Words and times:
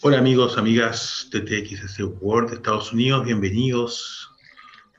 Hola 0.00 0.18
amigos, 0.18 0.56
amigas 0.56 1.28
de 1.32 1.40
TXS 1.40 1.98
World 2.20 2.50
de 2.50 2.56
Estados 2.58 2.92
Unidos, 2.92 3.24
bienvenidos 3.24 4.30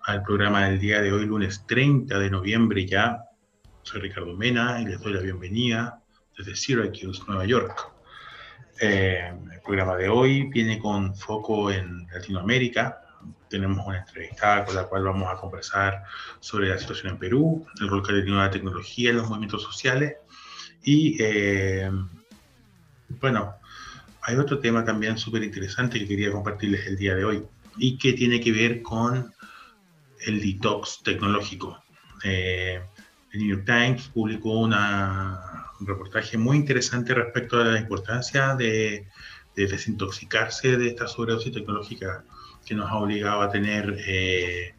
al 0.04 0.24
programa 0.24 0.68
del 0.68 0.78
día 0.78 1.02
de 1.02 1.14
hoy, 1.14 1.26
lunes 1.26 1.66
30 1.68 2.20
de 2.20 2.30
noviembre 2.30 2.86
ya. 2.86 3.24
Soy 3.84 4.02
Ricardo 4.02 4.36
Mena 4.36 4.82
y 4.82 4.86
les 4.88 5.00
doy 5.00 5.14
la 5.14 5.22
bienvenida 5.22 6.04
desde 6.38 6.54
Syracuse, 6.54 7.24
Nueva 7.30 7.46
York. 7.46 7.94
Eh, 8.82 9.34
el 9.54 9.62
programa 9.62 9.96
de 9.96 10.10
hoy 10.10 10.50
viene 10.50 10.78
con 10.80 11.16
foco 11.16 11.72
en 11.72 12.06
Latinoamérica. 12.12 13.00
Tenemos 13.50 13.88
una 13.88 14.00
entrevistada 14.00 14.66
con 14.66 14.76
la 14.76 14.84
cual 14.84 15.04
vamos 15.04 15.30
a 15.32 15.40
conversar 15.40 16.04
sobre 16.42 16.68
la 16.68 16.78
situación 16.78 17.14
en 17.14 17.20
Perú, 17.20 17.66
el 17.80 17.88
rol 17.88 18.06
que 18.06 18.12
ha 18.12 18.16
tenido 18.16 18.36
la 18.36 18.52
tecnología 18.52 19.12
en 19.12 19.18
los 19.18 19.30
movimientos 19.30 19.64
sociales 19.64 20.18
y, 20.84 21.16
eh, 21.24 21.90
bueno, 23.22 23.59
hay 24.30 24.38
otro 24.38 24.60
tema 24.60 24.86
también 24.86 25.18
súper 25.18 25.44
interesante 25.44 25.98
que 25.98 26.08
quería 26.08 26.32
compartirles 26.32 26.86
el 26.86 26.98
día 26.98 27.16
de 27.16 27.26
hoy 27.26 27.44
y 27.78 27.98
que 27.98 28.14
tiene 28.14 28.40
que 28.40 28.52
ver 28.52 28.84
con 28.84 29.34
el 30.22 30.40
detox 30.40 31.02
tecnológico. 31.02 31.82
Eh, 32.24 32.80
el 33.32 33.40
New 33.40 33.56
York 33.56 33.66
Times 33.66 34.08
publicó 34.10 34.60
una, 34.60 35.72
un 35.80 35.88
reportaje 35.88 36.38
muy 36.38 36.58
interesante 36.58 37.16
respecto 37.16 37.60
a 37.60 37.64
la 37.64 37.80
importancia 37.80 38.56
de, 38.56 39.08
desintoxicarse 39.56 40.78
de 40.78 40.88
esta 40.88 41.06
sobredosis 41.06 41.52
tecnológica 41.52 42.24
que 42.66 42.76
nos 42.76 42.90
ha 42.90 42.96
obligado 42.96 43.42
a 43.42 43.50
tener 43.50 43.98
eh, 44.08 44.74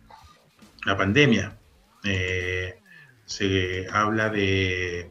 la 0.86 0.96
pandemia. 0.96 1.58
Eh, 2.04 2.78
se 3.26 3.86
habla 3.92 4.30
de 4.30 5.10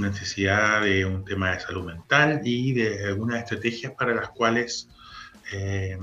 necesidad 0.00 0.82
de 0.82 1.04
un 1.04 1.24
tema 1.24 1.52
de 1.52 1.60
salud 1.60 1.84
mental 1.84 2.40
y 2.44 2.72
de 2.72 3.06
algunas 3.06 3.42
estrategias 3.42 3.92
para 3.92 4.14
las 4.14 4.30
cuales 4.30 4.88
eh, 5.52 5.98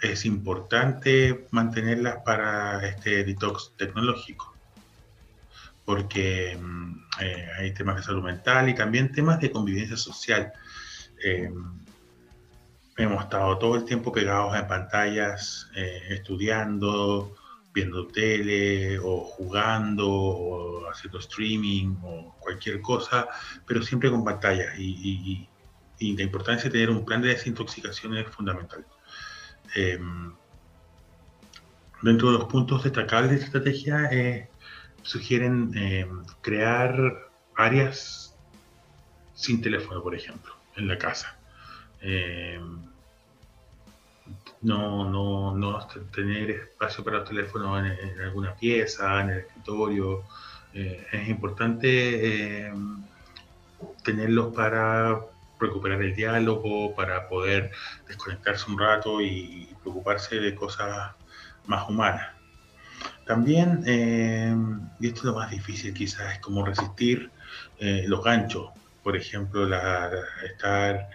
es 0.00 0.24
importante 0.24 1.46
mantenerlas 1.50 2.18
para 2.24 2.86
este 2.86 3.24
detox 3.24 3.72
tecnológico, 3.76 4.54
porque 5.84 6.58
mm, 6.60 6.92
eh, 7.20 7.48
hay 7.58 7.74
temas 7.74 7.96
de 7.96 8.02
salud 8.02 8.22
mental 8.22 8.68
y 8.68 8.74
también 8.74 9.12
temas 9.12 9.40
de 9.40 9.50
convivencia 9.50 9.96
social. 9.96 10.52
Eh, 11.22 11.50
hemos 12.96 13.24
estado 13.24 13.58
todo 13.58 13.76
el 13.76 13.84
tiempo 13.84 14.12
pegados 14.12 14.56
en 14.56 14.66
pantallas, 14.66 15.70
estudiando, 15.74 17.34
viendo 17.72 18.06
tele 18.08 18.98
o 18.98 19.20
jugando 19.20 20.08
o 20.08 20.90
haciendo 20.90 21.18
streaming 21.18 21.96
o 22.02 22.34
cualquier 22.40 22.80
cosa, 22.80 23.28
pero 23.66 23.82
siempre 23.82 24.10
con 24.10 24.24
pantalla 24.24 24.74
y, 24.76 25.46
la 26.00 26.22
importancia 26.22 26.64
de 26.64 26.70
tener 26.70 26.88
un 26.90 27.04
plan 27.04 27.20
de 27.20 27.28
desintoxicación 27.28 28.16
es 28.16 28.26
fundamental. 28.28 28.86
Em, 29.74 30.32
dentro 32.00 32.32
de 32.32 32.38
los 32.38 32.48
puntos 32.48 32.82
destacables 32.82 33.30
de 33.30 33.36
esta 33.36 33.46
estrategia 33.48 34.08
eh, 34.10 34.48
sugieren 35.02 35.76
em, 35.76 36.24
crear 36.40 36.94
áreas 37.54 38.34
sin 39.34 39.60
teléfono, 39.60 40.02
por 40.02 40.14
ejemplo, 40.14 40.54
en 40.76 40.88
la 40.88 40.96
casa. 40.96 41.38
No, 44.62 45.08
no, 45.08 45.56
no 45.56 45.86
tener 46.14 46.50
espacio 46.50 47.02
para 47.02 47.18
el 47.18 47.24
teléfono 47.24 47.78
en, 47.78 48.20
alguna 48.20 48.54
pieza, 48.54 49.22
en 49.22 49.30
el 49.30 49.38
escritorio. 49.40 50.24
Eh, 50.74 51.06
es 51.12 51.28
importante 51.28 52.66
eh, 52.66 52.72
tenerlos 54.04 54.54
para 54.54 55.18
recuperar 55.58 56.02
el 56.02 56.14
diálogo, 56.14 56.94
para 56.94 57.26
poder 57.28 57.70
desconectarse 58.06 58.70
un 58.70 58.78
rato 58.78 59.22
y 59.22 59.68
preocuparse 59.82 60.36
de 60.36 60.54
cosas 60.54 61.12
más 61.66 61.88
humanas. 61.88 62.28
También, 63.26 63.82
eh, 63.86 64.54
y 64.98 65.06
esto 65.06 65.20
es 65.20 65.24
lo 65.24 65.34
más 65.36 65.50
difícil 65.50 65.94
quizás, 65.94 66.34
es 66.34 66.40
como 66.40 66.64
resistir 66.66 67.30
los 67.78 68.22
ganchos. 68.22 68.70
Por 69.02 69.16
ejemplo, 69.16 69.66
la, 69.66 70.10
estar 70.44 71.08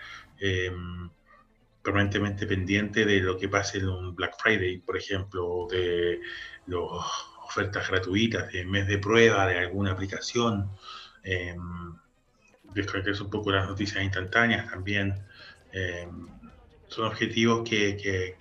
permanentemente 1.85 2.47
pendiente 2.47 3.05
de 3.05 3.19
lo 3.21 3.37
que 3.37 3.47
pase 3.47 3.77
en 3.77 3.87
un 3.87 4.15
Black 4.15 4.35
Friday, 4.41 4.79
por 4.79 4.97
ejemplo, 4.97 5.67
de 5.69 6.19
las 6.65 6.81
ofertas 7.45 7.87
gratuitas, 7.87 8.51
de 8.51 8.65
mes 8.65 8.87
de 8.87 8.97
prueba 8.97 9.47
de 9.47 9.59
alguna 9.59 9.91
aplicación, 9.91 10.69
eh, 11.23 11.55
un 11.55 13.29
poco 13.29 13.51
las 13.51 13.67
noticias 13.67 14.03
instantáneas 14.03 14.69
también. 14.69 15.13
Em, 15.71 16.27
son 16.87 17.05
objetivos 17.05 17.67
que, 17.69 18.35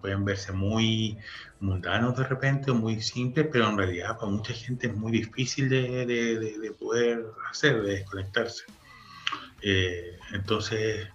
pueden 0.00 0.24
verse 0.24 0.52
muy 0.52 1.18
mundanos 1.58 2.16
de 2.16 2.24
repente 2.24 2.70
o 2.70 2.74
muy 2.74 3.00
simples, 3.02 3.48
pero 3.50 3.68
en 3.68 3.76
realidad 3.76 4.16
para 4.16 4.30
mucha 4.30 4.52
gente 4.52 4.86
es 4.86 4.94
muy 4.94 5.10
difícil 5.12 5.68
de 5.68 6.72
poder 6.78 7.26
hacer, 7.50 7.82
de 7.82 7.92
desconectarse. 7.96 8.64
Eh, 9.62 10.18
entonces, 10.32 11.08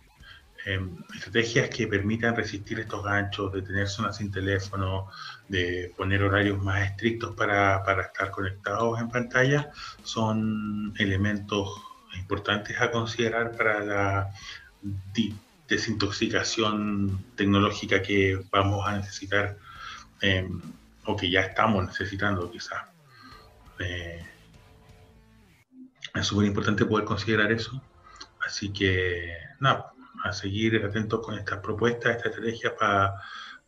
Em, 0.66 0.98
estrategias 1.14 1.70
que 1.70 1.86
permitan 1.86 2.36
resistir 2.36 2.80
estos 2.80 3.04
ganchos, 3.04 3.54
de 3.54 3.62
tener 3.62 3.88
zonas 3.88 4.18
sin 4.18 4.32
teléfono, 4.32 5.08
de 5.48 5.94
poner 5.96 6.24
horarios 6.24 6.62
más 6.64 6.90
estrictos 6.90 7.36
para, 7.36 7.84
para 7.84 8.02
estar 8.02 8.32
conectados 8.32 9.00
en 9.00 9.10
pantalla, 9.10 9.72
son 10.04 10.92
elementos 10.98 11.70
importantes 12.18 12.82
a 12.82 12.90
considerar 12.90 13.56
para 13.56 13.86
la 13.86 14.34
desintoxicación 15.68 17.24
tecnológica 17.36 18.02
que 18.02 18.44
vamos 18.50 18.88
a 18.88 18.98
necesitar 18.98 19.58
em, 20.22 20.60
o 21.06 21.16
que 21.16 21.30
ya 21.30 21.42
estamos 21.42 21.86
necesitando 21.86 22.50
quizás. 22.50 22.86
Eh, 23.78 24.26
es 26.16 26.26
súper 26.26 26.48
importante 26.48 26.86
poder 26.86 27.06
considerar 27.06 27.52
eso. 27.52 27.80
Así 28.40 28.72
que, 28.72 29.34
nada, 29.60 29.95
a 30.26 30.34
seguir 30.34 30.84
atentos 30.84 31.24
con 31.24 31.38
estas 31.38 31.60
propuestas, 31.60 32.18
estas 32.18 32.32
estrategias 32.32 32.74
para, 32.80 33.16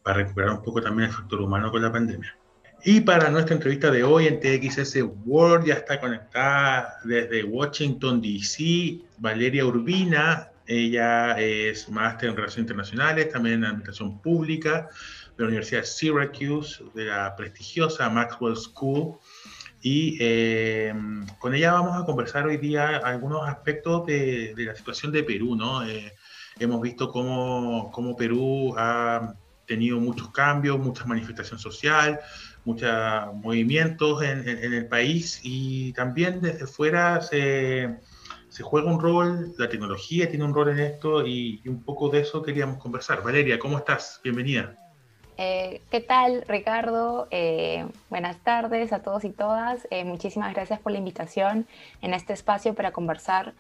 para 0.04 0.18
recuperar 0.18 0.52
un 0.52 0.64
poco 0.64 0.82
también 0.82 1.10
el 1.10 1.16
factor 1.16 1.42
humano 1.42 1.72
con 1.72 1.82
la 1.82 1.92
pandemia. 1.92 2.36
Y 2.84 3.02
para 3.02 3.30
nuestra 3.30 3.56
entrevista 3.56 3.92
de 3.92 4.04
hoy 4.04 4.28
en 4.28 4.40
TXS 4.40 4.98
World 5.26 5.66
ya 5.66 5.76
está 5.76 6.00
conectada 6.00 6.98
desde 7.04 7.44
Washington, 7.44 8.22
D.C. 8.22 9.02
Valeria 9.18 9.66
Urbina. 9.66 10.52
Ella 10.68 11.40
es 11.40 11.90
máster 11.90 12.30
en 12.30 12.36
Relaciones 12.36 12.64
Internacionales, 12.70 13.32
también 13.32 13.56
en 13.56 13.66
Administración 13.66 14.22
Pública 14.22 14.90
de 15.38 15.44
la 15.44 15.48
Universidad 15.48 15.82
de 15.82 15.88
Syracuse, 15.88 16.84
de 16.94 17.06
la 17.06 17.36
prestigiosa 17.36 18.10
Maxwell 18.10 18.58
School. 18.58 19.18
Y 19.82 20.18
eh, 20.20 20.94
con 21.40 21.56
ella 21.56 21.74
vamos 21.74 22.02
a 22.02 22.06
conversar 22.06 22.46
hoy 22.46 22.58
día 22.58 22.98
algunos 22.98 23.48
aspectos 23.48 24.06
de, 24.06 24.54
de 24.56 24.66
la 24.66 24.76
situación 24.76 25.12
de 25.12 25.24
Perú, 25.24 25.56
¿no? 25.56 25.86
Eh, 25.88 26.14
Hemos 26.60 26.82
visto 26.82 27.12
cómo, 27.12 27.92
cómo 27.92 28.16
Perú 28.16 28.74
ha 28.78 29.36
tenido 29.68 30.00
muchos 30.00 30.32
cambios, 30.32 30.80
mucha 30.80 31.06
manifestación 31.06 31.60
social, 31.60 32.20
muchos 32.66 32.90
movimientos 33.36 34.24
en, 34.24 34.48
el 34.48 34.88
país 34.88 35.40
y 35.44 35.94
también 35.94 36.42
desde 36.42 36.66
fuera 36.66 37.22
se, 37.22 37.98
se, 38.50 38.64
juega 38.64 38.92
un 38.92 39.00
rol, 39.00 39.54
la 39.58 39.70
tecnología 39.70 40.30
tiene 40.30 40.46
un 40.46 40.54
rol 40.54 40.70
en 40.70 40.80
esto 40.80 41.26
y, 41.26 41.62
un 41.66 41.84
poco 41.84 42.10
de 42.10 42.22
eso 42.22 42.42
queríamos 42.42 42.78
conversar. 42.78 43.22
Valeria, 43.22 43.60
¿cómo 43.60 43.78
estás? 43.78 44.20
Bienvenida. 44.24 44.76
Eh, 45.38 45.82
¿Qué 45.92 46.02
tal, 46.02 46.44
Ricardo? 46.48 47.28
Eh, 47.30 47.86
buenas 48.10 48.38
tardes 48.44 48.92
a 48.92 49.04
todos 49.04 49.24
y 49.24 49.30
todas. 49.30 49.88
Eh, 49.92 50.04
muchísimas 50.04 50.54
gracias 50.54 50.80
por 50.80 50.92
la 50.92 50.98
invitación 50.98 51.68
en 52.02 52.16
este 52.16 52.34
espacio 52.34 52.74
para 52.74 52.92
conversar 52.92 53.54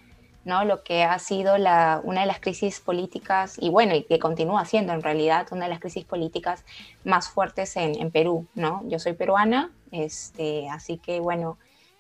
¿no? 0.48 0.64
lo 0.64 0.82
que 0.82 1.04
ha 1.04 1.20
sido 1.20 1.58
la, 1.58 2.00
una 2.04 2.22
de 2.22 2.28
las 2.28 2.40
crisis 2.40 2.80
políticas, 2.80 3.58
y 3.60 3.70
bueno, 3.70 3.94
y 3.94 4.04
que 4.04 4.18
continúa 4.18 4.64
siendo 4.66 4.94
en 4.94 5.04
realidad 5.04 5.46
una 5.52 5.66
de 5.66 5.70
las 5.70 5.80
crisis 5.80 6.06
políticas 6.06 6.64
más 7.04 7.30
fuertes 7.30 7.76
en, 7.76 8.00
en 8.00 8.12
Perú. 8.12 8.48
¿no? 8.56 8.82
Yo 8.88 8.98
soy 8.98 9.14
peruana, 9.14 9.72
este, 9.92 10.70
así 10.70 10.98
que 10.98 11.20
bueno, 11.20 11.58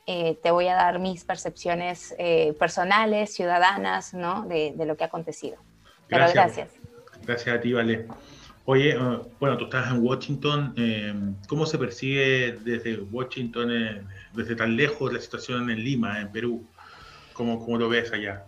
eh, 0.07 0.39
te 0.41 0.51
voy 0.51 0.69
a 0.69 0.75
dar 0.75 0.97
mis 0.99 1.25
percepciones 1.25 2.15
eh, 2.17 2.55
personales, 2.57 3.33
ciudadanas, 3.33 4.13
¿no? 4.13 4.43
de, 4.47 4.73
de, 4.75 4.85
lo 4.85 4.95
que 4.95 5.03
ha 5.03 5.07
acontecido. 5.07 5.57
Pero 6.07 6.25
gracias. 6.33 6.69
Gracias, 7.23 7.53
a 7.53 7.59
ti, 7.59 7.73
Vale. 7.73 8.07
Oye, 8.63 8.97
uh, 8.97 9.25
bueno, 9.39 9.57
tú 9.57 9.65
estás 9.65 9.91
en 9.91 10.01
Washington. 10.01 10.73
Eh, 10.77 11.13
¿Cómo 11.47 11.65
se 11.65 11.77
percibe 11.77 12.57
desde 12.63 12.97
Washington, 12.99 14.05
desde 14.33 14.55
tan 14.55 14.75
lejos, 14.75 15.11
la 15.11 15.19
situación 15.19 15.69
en 15.69 15.83
Lima, 15.83 16.21
en 16.21 16.31
Perú? 16.31 16.65
¿Cómo, 17.37 17.59
¿Cómo, 17.59 17.77
lo 17.77 17.87
ves 17.87 18.11
allá? 18.11 18.43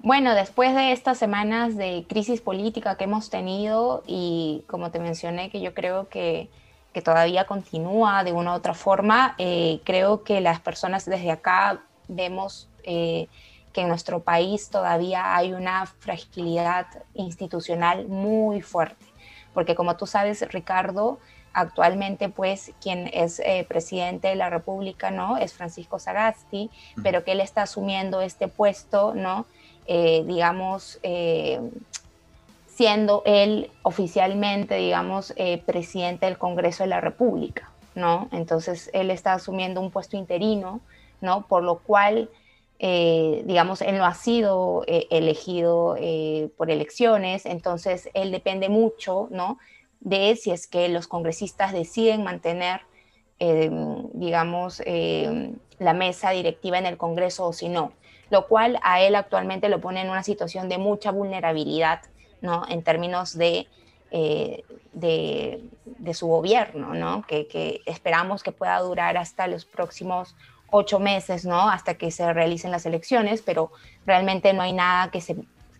Bueno, 0.00 0.34
después 0.34 0.74
de 0.74 0.90
estas 0.90 1.18
semanas 1.18 1.76
de 1.76 2.04
crisis 2.08 2.40
política 2.40 2.96
que 2.96 3.04
hemos 3.04 3.30
tenido 3.30 4.02
y 4.06 4.64
como 4.66 4.90
te 4.90 4.98
mencioné, 4.98 5.50
que 5.50 5.60
yo 5.60 5.72
creo 5.72 6.08
que, 6.08 6.50
que 6.92 7.00
todavía 7.00 7.44
continúa 7.44 8.24
de 8.24 8.32
una 8.32 8.52
u 8.52 8.56
otra 8.56 8.74
forma, 8.74 9.36
eh, 9.38 9.80
creo 9.84 10.24
que 10.24 10.40
las 10.40 10.58
personas 10.60 11.04
desde 11.04 11.30
acá 11.30 11.82
vemos 12.08 12.68
eh, 12.82 13.28
que 13.72 13.82
en 13.82 13.88
nuestro 13.88 14.20
país 14.20 14.68
todavía 14.68 15.36
hay 15.36 15.52
una 15.52 15.86
fragilidad 15.86 16.86
institucional 17.14 18.08
muy 18.08 18.62
fuerte, 18.62 19.06
porque 19.54 19.76
como 19.76 19.96
tú 19.96 20.06
sabes, 20.06 20.42
Ricardo, 20.52 21.20
actualmente 21.52 22.28
pues 22.28 22.72
quien 22.80 23.10
es 23.12 23.40
eh, 23.40 23.64
presidente 23.68 24.28
de 24.28 24.36
la 24.36 24.50
República, 24.50 25.10
¿no? 25.10 25.36
Es 25.36 25.52
Francisco 25.54 25.98
Sagasti, 25.98 26.70
pero 27.02 27.24
que 27.24 27.32
él 27.32 27.40
está 27.40 27.62
asumiendo 27.62 28.20
este 28.20 28.48
puesto, 28.48 29.14
¿no? 29.14 29.46
Eh, 29.86 30.24
digamos, 30.26 30.98
eh, 31.02 31.60
siendo 32.66 33.22
él 33.26 33.70
oficialmente, 33.82 34.76
digamos, 34.76 35.34
presidente 35.66 36.26
del 36.26 36.38
Congreso 36.38 36.84
de 36.84 36.90
la 36.90 37.00
República, 37.00 37.70
¿no? 37.94 38.28
Entonces 38.30 38.90
él 38.92 39.10
está 39.10 39.32
asumiendo 39.32 39.80
un 39.80 39.90
puesto 39.90 40.16
interino, 40.16 40.80
¿no? 41.20 41.46
Por 41.46 41.64
lo 41.64 41.78
cual 41.78 42.30
eh, 42.80 43.42
digamos, 43.44 43.82
él 43.82 43.98
no 43.98 44.04
ha 44.04 44.14
sido 44.14 44.84
eh, 44.86 45.08
elegido 45.10 45.96
eh, 45.98 46.48
por 46.56 46.70
elecciones, 46.70 47.44
entonces 47.44 48.08
él 48.14 48.30
depende 48.30 48.68
mucho, 48.68 49.26
¿no? 49.30 49.58
De 50.00 50.36
si 50.36 50.50
es 50.50 50.66
que 50.66 50.88
los 50.88 51.08
congresistas 51.08 51.72
deciden 51.72 52.22
mantener, 52.24 52.82
digamos, 53.38 54.82
la 55.78 55.92
mesa 55.92 56.30
directiva 56.30 56.78
en 56.78 56.86
el 56.86 56.96
Congreso 56.96 57.46
o 57.46 57.52
si 57.52 57.68
no, 57.68 57.92
lo 58.30 58.46
cual 58.46 58.78
a 58.82 59.00
él 59.00 59.14
actualmente 59.14 59.68
lo 59.68 59.80
pone 59.80 60.00
en 60.00 60.10
una 60.10 60.22
situación 60.22 60.68
de 60.68 60.78
mucha 60.78 61.10
vulnerabilidad, 61.10 62.02
¿no? 62.40 62.64
En 62.68 62.82
términos 62.82 63.36
de, 63.36 63.66
de, 64.92 66.14
su 66.14 66.26
gobierno, 66.26 66.94
¿no? 66.94 67.22
Que, 67.26 67.46
que 67.46 67.80
esperamos 67.86 68.42
que 68.42 68.52
pueda 68.52 68.78
durar 68.80 69.16
hasta 69.16 69.46
los 69.46 69.64
próximos 69.64 70.34
ocho 70.70 70.98
meses, 70.98 71.44
¿no? 71.44 71.68
Hasta 71.68 71.94
que 71.94 72.10
se 72.10 72.32
realicen 72.32 72.70
las 72.70 72.86
elecciones, 72.86 73.42
pero 73.42 73.70
realmente 74.06 74.52
no 74.52 74.62
hay 74.62 74.72
nada 74.72 75.10
que 75.10 75.20
se, 75.20 75.36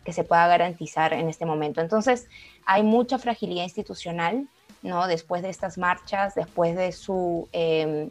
que 0.09 0.15
se 0.15 0.25
pueda 0.25 0.49
garantizar 0.49 1.13
en 1.13 1.29
este 1.29 1.45
momento. 1.45 1.83
Entonces, 1.83 2.31
hay 2.65 2.83
mucha 2.83 3.19
fragilidad 3.19 3.65
institucional, 3.65 4.49
¿no? 4.81 5.07
Después 5.07 5.43
de 5.43 5.51
estas 5.51 5.77
marchas, 5.77 6.35
después 6.35 6.75
de 6.77 6.93
su, 6.93 7.47
em, 7.53 8.09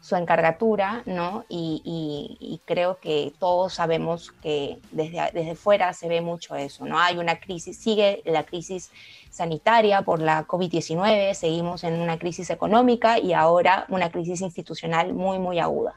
su 0.00 0.14
encargatura, 0.14 1.02
¿no? 1.06 1.44
Y, 1.48 2.60
creo 2.66 3.00
que 3.00 3.32
todos 3.40 3.74
sabemos 3.74 4.30
que 4.44 4.78
desde, 4.92 5.18
desde 5.32 5.56
fuera 5.56 5.92
se 5.92 6.06
ve 6.06 6.20
mucho 6.20 6.54
eso, 6.54 6.86
¿no? 6.86 7.00
Hay 7.00 7.18
una 7.18 7.40
crisis, 7.40 7.78
sigue 7.78 8.22
la 8.24 8.44
crisis 8.44 8.92
sanitaria 9.30 10.02
por 10.02 10.20
la 10.22 10.46
COVID-19, 10.46 11.34
seguimos 11.34 11.82
en 11.82 11.94
una 12.00 12.16
crisis 12.16 12.48
económica 12.50 13.18
y 13.18 13.32
ahora 13.32 13.86
una 13.88 14.08
crisis 14.12 14.40
institucional 14.40 15.12
muy, 15.14 15.40
muy 15.40 15.58
aguda. 15.58 15.94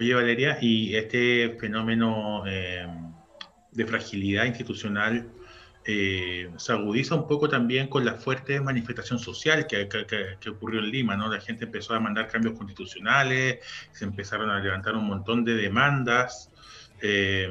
Oye, 0.00 0.14
Valeria, 0.14 0.58
y 0.60 0.96
este 0.96 1.56
fenómeno 1.60 2.42
eh, 2.44 2.86
de 3.76 3.86
fragilidad 3.86 4.44
institucional 4.44 5.28
eh, 5.84 6.50
se 6.56 6.72
agudiza 6.72 7.14
un 7.14 7.28
poco 7.28 7.48
también 7.48 7.86
con 7.86 8.04
la 8.04 8.14
fuerte 8.14 8.60
manifestación 8.60 9.20
social 9.20 9.68
que, 9.68 9.88
ocurrió 10.50 10.80
en 10.80 10.90
Lima, 10.90 11.16
¿no? 11.16 11.28
La 11.32 11.40
gente 11.40 11.66
empezó 11.66 11.94
a 11.94 12.00
mandar 12.00 12.26
cambios 12.26 12.58
constitucionales, 12.58 13.60
se 13.92 14.04
empezaron 14.04 14.50
a 14.50 14.58
levantar 14.58 14.96
un 14.96 15.06
montón 15.06 15.44
de 15.44 15.54
demandas. 15.54 16.50
Eh, 17.00 17.48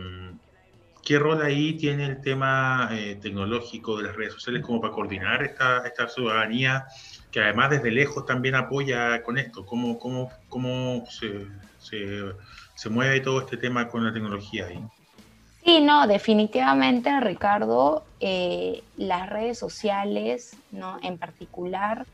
¿Qué 1.01 1.19
rol 1.19 1.41
ahí 1.43 1.73
tiene 1.73 2.05
el 2.07 2.19
tema 2.19 2.89
tecnológico 3.21 3.95
de 3.97 4.07
las 4.07 4.15
redes 4.15 4.33
sociales 4.33 4.63
como 4.63 4.81
para 4.81 4.91
coordinar 4.91 5.43
esta, 5.43 5.85
esta 5.85 6.09
ciudadanía 6.09 6.87
que 7.31 7.41
además 7.41 7.69
desde 7.69 7.91
lejos 7.91 8.25
también 8.25 8.55
apoya 8.55 9.21
con 9.21 9.37
esto? 9.37 9.65
¿Cómo, 9.67 9.99
cómo, 9.99 10.31
cómo 10.49 11.05
se, 11.07 11.45
se, 12.75 12.89
mueve 12.89 13.19
todo 13.19 13.41
este 13.41 13.57
tema 13.57 13.87
con 13.87 14.03
la 14.03 14.13
tecnología 14.13 14.67
ahí. 14.67 14.83
Sí, 15.65 15.81
no, 15.81 16.05
definitivamente, 16.05 17.19
Ricardo, 17.21 18.03
eh, 18.19 18.83
las 18.97 19.27
redes 19.27 19.57
sociales, 19.57 20.55
¿no? 20.69 20.99
En 21.01 21.17
particular, 21.17 22.05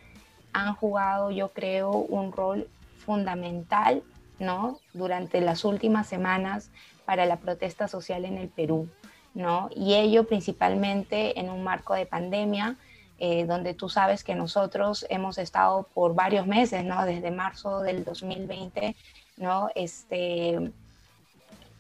han 0.54 0.74
jugado, 0.76 1.32
yo 1.32 1.50
creo, 1.50 1.92
un 1.92 2.32
rol 2.32 2.70
fundamental, 2.98 4.04
¿no? 4.40 4.80
Durante 4.94 5.42
las 5.42 5.66
últimas 5.66 6.08
semanas 6.08 6.72
para 7.04 7.26
la 7.26 7.40
protesta 7.40 7.90
social 7.90 8.24
en 8.24 8.38
el 8.38 8.48
Perú, 8.48 8.88
¿no? 9.34 9.70
Y 9.76 9.96
ello 9.96 10.26
principalmente 10.26 11.38
en 11.38 11.50
un 11.50 11.62
marco 11.62 11.94
de 11.94 12.06
pandemia, 12.06 12.78
eh, 13.20 13.44
donde 13.46 13.74
tú 13.74 13.90
sabes 13.90 14.24
que 14.24 14.34
nosotros 14.34 15.06
hemos 15.10 15.38
estado 15.38 15.90
por 15.94 16.16
varios 16.16 16.48
meses, 16.48 16.86
¿no? 16.86 17.06
Desde 17.06 17.32
marzo 17.32 17.82
del 17.82 18.06
2020 18.06 18.96
¿no? 19.42 19.70
Este, 19.76 20.72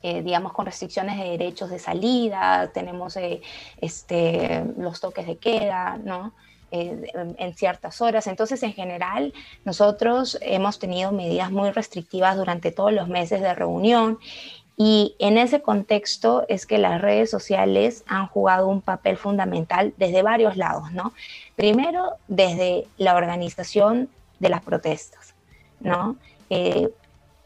eh, 0.04 0.24
digamos, 0.24 0.54
con 0.54 0.66
restricciones 0.66 1.20
de 1.20 1.26
derechos 1.26 1.70
de 1.70 1.78
salida, 1.78 2.72
tenemos 2.74 3.16
eh, 3.18 3.42
este, 3.80 4.66
los 4.78 5.00
toques 5.00 5.28
de 5.28 5.38
queda, 5.38 6.00
¿no? 6.04 6.34
Eh, 6.72 7.12
en 7.38 7.54
ciertas 7.54 8.02
horas. 8.02 8.26
Entonces, 8.28 8.64
en 8.64 8.74
general, 8.74 9.34
nosotros 9.66 10.40
hemos 10.42 10.80
tenido 10.80 11.12
medidas 11.12 11.52
muy 11.52 11.70
restrictivas 11.70 12.38
durante 12.38 12.72
todos 12.72 12.94
los 12.94 13.10
meses 13.10 13.42
de 13.42 13.54
reunión 13.54 14.18
y 14.78 15.16
en 15.20 15.38
ese 15.38 15.62
contexto 15.62 16.46
es 16.48 16.66
que 16.66 16.78
las 16.78 17.02
redes 17.02 17.30
sociales 17.30 18.04
han 18.08 18.28
jugado 18.28 18.68
un 18.68 18.82
papel 18.82 19.18
fundamental 19.18 19.94
desde 19.98 20.24
varios 20.24 20.58
lados, 20.58 20.92
¿no? 20.94 21.14
Primero, 21.58 22.14
desde 22.28 22.88
la 22.98 23.16
organización 23.16 24.10
de 24.40 24.50
las 24.50 24.64
protestas, 24.64 25.36
¿no? 25.82 26.16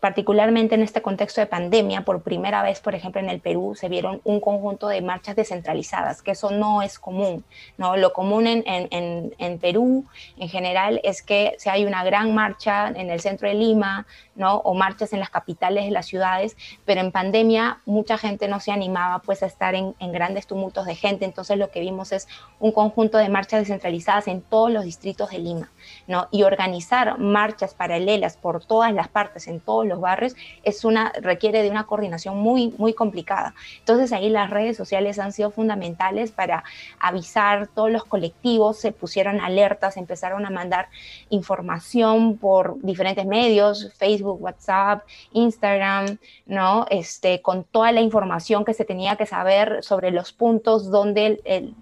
Particularmente 0.05 0.75
en 0.75 0.83
este 0.83 1.01
contexto 1.01 1.41
de 1.41 1.47
pandemia, 1.47 2.01
por 2.01 2.21
primera 2.21 2.61
vez, 2.61 2.79
por 2.79 2.93
ejemplo, 2.93 3.19
en 3.19 3.27
el 3.27 3.39
Perú 3.39 3.73
se 3.73 3.89
vieron 3.89 4.21
un 4.23 4.39
conjunto 4.39 4.87
de 4.87 5.01
marchas 5.01 5.35
descentralizadas, 5.35 6.21
que 6.21 6.29
eso 6.29 6.51
no 6.51 6.83
es 6.83 6.99
común. 6.99 7.43
¿no? 7.79 7.97
Lo 7.97 8.13
común 8.13 8.45
en, 8.45 8.63
en, 8.67 9.33
en, 9.39 9.57
Perú 9.57 10.05
en 10.37 10.47
general 10.47 11.01
es 11.03 11.23
que 11.23 11.55
si 11.57 11.69
hay 11.69 11.85
una 11.85 12.03
gran 12.03 12.35
marcha 12.35 12.89
en 12.89 13.09
el 13.09 13.19
centro 13.19 13.47
de 13.47 13.55
Lima 13.55 14.05
¿no? 14.35 14.57
o 14.57 14.75
marchas 14.75 15.11
en 15.11 15.19
las 15.19 15.31
capitales 15.31 15.85
de 15.85 15.91
las 15.91 16.05
ciudades, 16.05 16.55
pero 16.85 17.01
en 17.01 17.11
pandemia 17.11 17.79
mucha 17.87 18.19
gente 18.19 18.47
no 18.47 18.59
se 18.59 18.71
animaba 18.71 19.23
pues, 19.23 19.41
a 19.41 19.47
estar 19.47 19.73
en, 19.73 19.95
en 19.97 20.11
grandes 20.11 20.45
tumultos 20.45 20.85
de 20.85 20.93
gente, 20.93 21.25
entonces 21.25 21.57
lo 21.57 21.71
que 21.71 21.79
vimos 21.79 22.11
es 22.11 22.27
un 22.59 22.71
conjunto 22.71 23.17
de 23.17 23.29
marchas 23.29 23.61
descentralizadas 23.61 24.27
en 24.27 24.41
todos 24.41 24.69
los 24.69 24.85
distritos 24.85 25.31
de 25.31 25.39
Lima. 25.39 25.71
¿no? 26.07 26.27
Y 26.29 26.43
organizar 26.43 27.17
marchas 27.17 27.73
paralelas 27.73 28.37
por 28.37 28.63
todas 28.63 28.93
las 28.93 29.07
partes, 29.07 29.47
en 29.47 29.59
todos 29.59 29.87
los 29.87 29.94
barrios, 29.99 30.35
es 30.63 30.85
una, 30.85 31.11
requiere 31.21 31.63
de 31.63 31.69
una 31.69 31.85
coordinación 31.85 32.37
muy, 32.37 32.73
muy 32.77 32.93
complicada. 32.93 33.53
Entonces 33.79 34.11
ahí 34.11 34.29
las 34.29 34.49
redes 34.49 34.77
sociales 34.77 35.19
han 35.19 35.31
sido 35.31 35.51
fundamentales 35.51 36.31
para 36.31 36.63
avisar, 36.99 37.67
todos 37.67 37.91
los 37.91 38.05
colectivos 38.05 38.77
se 38.77 38.91
pusieron 38.91 39.41
alertas, 39.41 39.97
empezaron 39.97 40.45
a 40.45 40.49
mandar 40.49 40.89
información 41.29 42.37
por 42.37 42.79
diferentes 42.81 43.25
medios, 43.25 43.93
Facebook, 43.97 44.41
WhatsApp, 44.41 45.03
Instagram, 45.33 46.17
¿no? 46.45 46.85
Este, 46.89 47.41
con 47.41 47.63
toda 47.63 47.91
la 47.91 48.01
información 48.01 48.65
que 48.65 48.73
se 48.73 48.85
tenía 48.85 49.15
que 49.15 49.25
saber 49.25 49.83
sobre 49.83 50.11
los 50.11 50.31
puntos 50.33 50.89
donde 50.89 51.41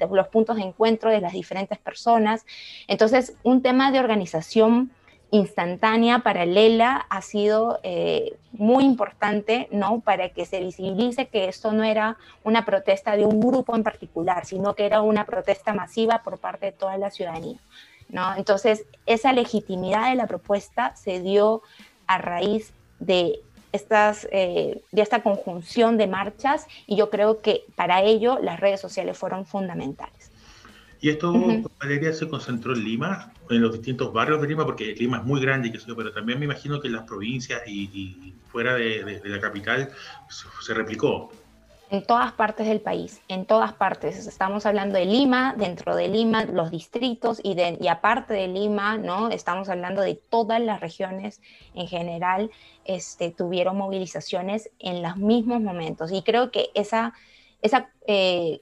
los 0.09 0.27
puntos 0.27 0.57
de 0.57 0.63
encuentro 0.63 1.09
de 1.09 1.21
las 1.21 1.33
diferentes 1.33 1.77
personas. 1.77 2.45
Entonces, 2.87 3.35
un 3.43 3.61
tema 3.61 3.91
de 3.91 3.99
organización 3.99 4.91
instantánea, 5.33 6.19
paralela, 6.19 7.07
ha 7.09 7.23
sido 7.23 7.79
eh, 7.81 8.37
muy 8.51 8.83
importante, 8.83 9.67
¿no? 9.71 9.99
Para 10.01 10.29
que 10.29 10.45
se 10.45 10.59
visibilice 10.59 11.25
que 11.25 11.47
esto 11.47 11.71
no 11.71 11.83
era 11.83 12.17
una 12.43 12.65
protesta 12.65 13.17
de 13.17 13.25
un 13.25 13.39
grupo 13.39 13.75
en 13.75 13.81
particular, 13.81 14.45
sino 14.45 14.75
que 14.75 14.85
era 14.85 15.01
una 15.01 15.25
protesta 15.25 15.73
masiva 15.73 16.21
por 16.21 16.37
parte 16.37 16.67
de 16.67 16.71
toda 16.71 16.99
la 16.99 17.09
ciudadanía, 17.09 17.57
¿no? 18.09 18.35
Entonces, 18.35 18.85
esa 19.07 19.33
legitimidad 19.33 20.11
de 20.11 20.15
la 20.17 20.27
propuesta 20.27 20.95
se 20.95 21.19
dio 21.19 21.63
a 22.05 22.19
raíz 22.19 22.71
de 22.99 23.39
estas, 23.71 24.27
eh, 24.31 24.83
de 24.91 25.01
esta 25.01 25.23
conjunción 25.23 25.97
de 25.97 26.05
marchas 26.05 26.67
y 26.85 26.95
yo 26.95 27.09
creo 27.09 27.41
que 27.41 27.63
para 27.75 28.03
ello 28.03 28.37
las 28.39 28.59
redes 28.59 28.79
sociales 28.79 29.17
fueron 29.17 29.47
fundamentales. 29.47 30.32
¿Y 31.03 31.09
esto, 31.09 31.33
Valeria, 31.81 32.13
se 32.13 32.29
concentró 32.29 32.73
en 32.73 32.85
Lima, 32.85 33.33
en 33.49 33.61
los 33.61 33.73
distintos 33.73 34.13
barrios 34.13 34.39
de 34.39 34.47
Lima? 34.47 34.63
Porque 34.63 34.95
Lima 34.95 35.17
es 35.17 35.25
muy 35.25 35.41
grande, 35.41 35.69
pero 35.97 36.13
también 36.13 36.39
me 36.39 36.45
imagino 36.45 36.79
que 36.79 36.87
en 36.87 36.93
las 36.93 37.03
provincias 37.03 37.61
y, 37.67 38.33
fuera 38.47 38.75
de, 38.75 39.21
la 39.25 39.41
capital 39.41 39.89
se, 40.29 40.73
replicó. 40.73 41.29
En 41.89 42.05
todas 42.05 42.31
partes 42.31 42.67
del 42.67 42.79
país, 42.79 43.21
en 43.27 43.43
todas 43.45 43.73
partes. 43.73 44.27
Estamos 44.27 44.65
hablando 44.65 44.97
de 44.97 45.03
Lima, 45.03 45.53
dentro 45.57 45.93
de 45.93 46.07
Lima, 46.07 46.45
los 46.45 46.71
distritos 46.71 47.41
y, 47.43 47.55
de, 47.55 47.77
y 47.81 47.89
aparte 47.89 48.33
de 48.33 48.47
Lima, 48.47 48.97
¿no? 48.97 49.29
Estamos 49.29 49.67
hablando 49.67 50.01
de 50.01 50.15
todas 50.15 50.61
las 50.61 50.79
regiones 50.79 51.41
en 51.75 51.89
general, 51.89 52.49
este, 52.85 53.29
tuvieron 53.29 53.75
movilizaciones 53.75 54.69
en 54.79 55.01
los 55.01 55.17
mismos 55.17 55.59
momentos. 55.59 56.13
Y 56.13 56.21
creo 56.21 56.49
que 56.49 56.69
esa, 56.75 57.13
esa 57.61 57.89
eh, 58.07 58.61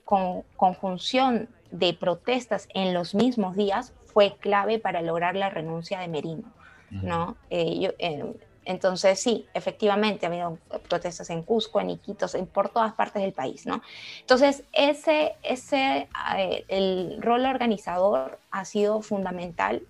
conjunción 0.56 1.48
de 1.72 1.94
protestas 1.94 2.68
en 2.74 2.94
los 2.94 3.16
mismos 3.16 3.56
días 3.56 3.94
fue 4.06 4.36
clave 4.40 4.78
para 4.78 5.02
lograr 5.02 5.36
la 5.36 5.50
renuncia 5.50 6.00
de 6.00 6.08
Merino. 6.08 6.44
¿no? 6.92 7.38
Eh, 7.50 7.94
eh, 8.00 8.26
Entonces, 8.66 9.20
sí, 9.20 9.48
efectivamente, 9.54 10.26
ha 10.26 10.30
habido 10.30 10.58
protestas 10.90 11.30
en 11.30 11.42
Cusco, 11.42 11.80
en 11.80 11.90
Iquitos, 11.90 12.36
en, 12.36 12.46
por 12.46 12.70
todas 12.70 12.94
partes 12.94 13.22
del 13.22 13.32
país, 13.32 13.66
¿no? 13.66 13.82
Entonces, 14.20 14.64
ese, 14.74 15.34
ese, 15.42 16.10
eh, 16.38 16.66
el 16.68 17.22
rol 17.22 17.46
organizador 17.46 18.40
ha 18.52 18.66
sido 18.66 19.02
fundamental 19.02 19.82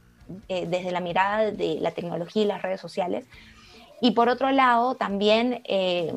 eh, 0.48 0.68
desde 0.68 0.92
la 0.92 1.02
mirada 1.02 1.52
de 1.52 1.80
la 1.82 1.92
tecnología 1.92 2.44
y 2.44 2.46
las 2.46 2.62
redes 2.62 2.80
sociales. 2.80 3.26
Y 4.00 4.12
por 4.12 4.30
otro 4.30 4.52
lado, 4.52 4.96
también, 4.96 5.62
eh, 5.66 6.14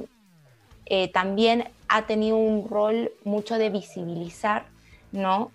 también 1.13 1.71
ha 1.89 2.07
tenido 2.07 2.37
un 2.37 2.69
rol 2.69 3.11
mucho 3.25 3.59
de 3.59 3.71
visibilizar, 3.71 4.67
¿no? 5.15 5.51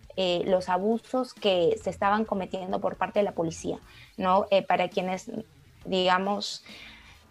los 0.46 0.68
abusos 0.68 1.34
que 1.34 1.80
se 1.82 1.90
estaban 1.90 2.26
cometiendo 2.26 2.82
por 2.82 2.98
parte 2.98 3.20
de 3.20 3.24
la 3.24 3.32
policía, 3.32 3.78
¿no? 4.18 4.48
para 4.68 4.90
quienes 4.90 5.32
digamos, 5.86 6.64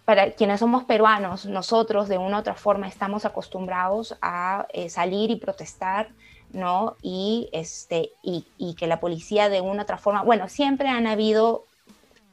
para 0.04 0.32
quienes 0.32 0.60
somos 0.60 0.84
peruanos, 0.84 1.46
nosotros 1.46 2.08
de 2.08 2.18
una 2.18 2.38
u 2.38 2.40
otra 2.40 2.54
forma 2.54 2.88
estamos 2.88 3.24
acostumbrados 3.24 4.16
a 4.22 4.66
eh, 4.72 4.88
salir 4.90 5.30
y 5.30 5.36
protestar, 5.36 6.10
¿no? 6.52 6.96
Y, 7.02 7.50
este, 7.52 8.12
y, 8.22 8.74
que 8.74 8.86
la 8.86 9.00
policía 9.00 9.48
de 9.48 9.60
una 9.60 9.80
u 9.80 9.82
otra 9.82 9.98
forma, 9.98 10.22
bueno, 10.22 10.48
siempre 10.48 10.88
han 10.88 11.06
habido 11.06 11.64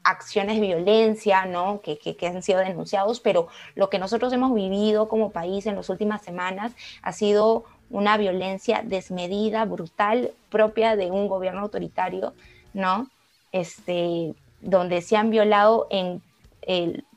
acciones 0.03 0.55
de 0.55 0.67
violencia, 0.67 1.45
¿no? 1.45 1.81
Que, 1.81 1.97
que, 1.97 2.27
han 2.27 2.43
sido 2.43 2.59
denunciados, 2.59 3.19
pero 3.19 3.47
lo 3.73 3.89
que 3.89 3.99
nosotros 3.99 4.31
hemos 4.31 4.53
vivido 4.53 5.09
como 5.09 5.31
país 5.31 5.65
en 5.65 5.75
las 5.75 5.89
últimas 5.89 6.21
semanas 6.21 6.71
ha 7.01 7.11
sido 7.11 7.65
una 7.89 8.18
violencia 8.18 8.82
desmedida, 8.84 9.65
brutal, 9.65 10.32
propia 10.50 10.96
de 10.96 11.12
un 11.12 11.27
gobierno 11.27 11.62
autoritario, 11.62 12.34
¿no? 12.74 13.10
Este, 13.51 14.34
donde 14.62 15.01
se 15.01 15.18
han 15.18 15.30
violado 15.30 15.88
en 15.89 16.22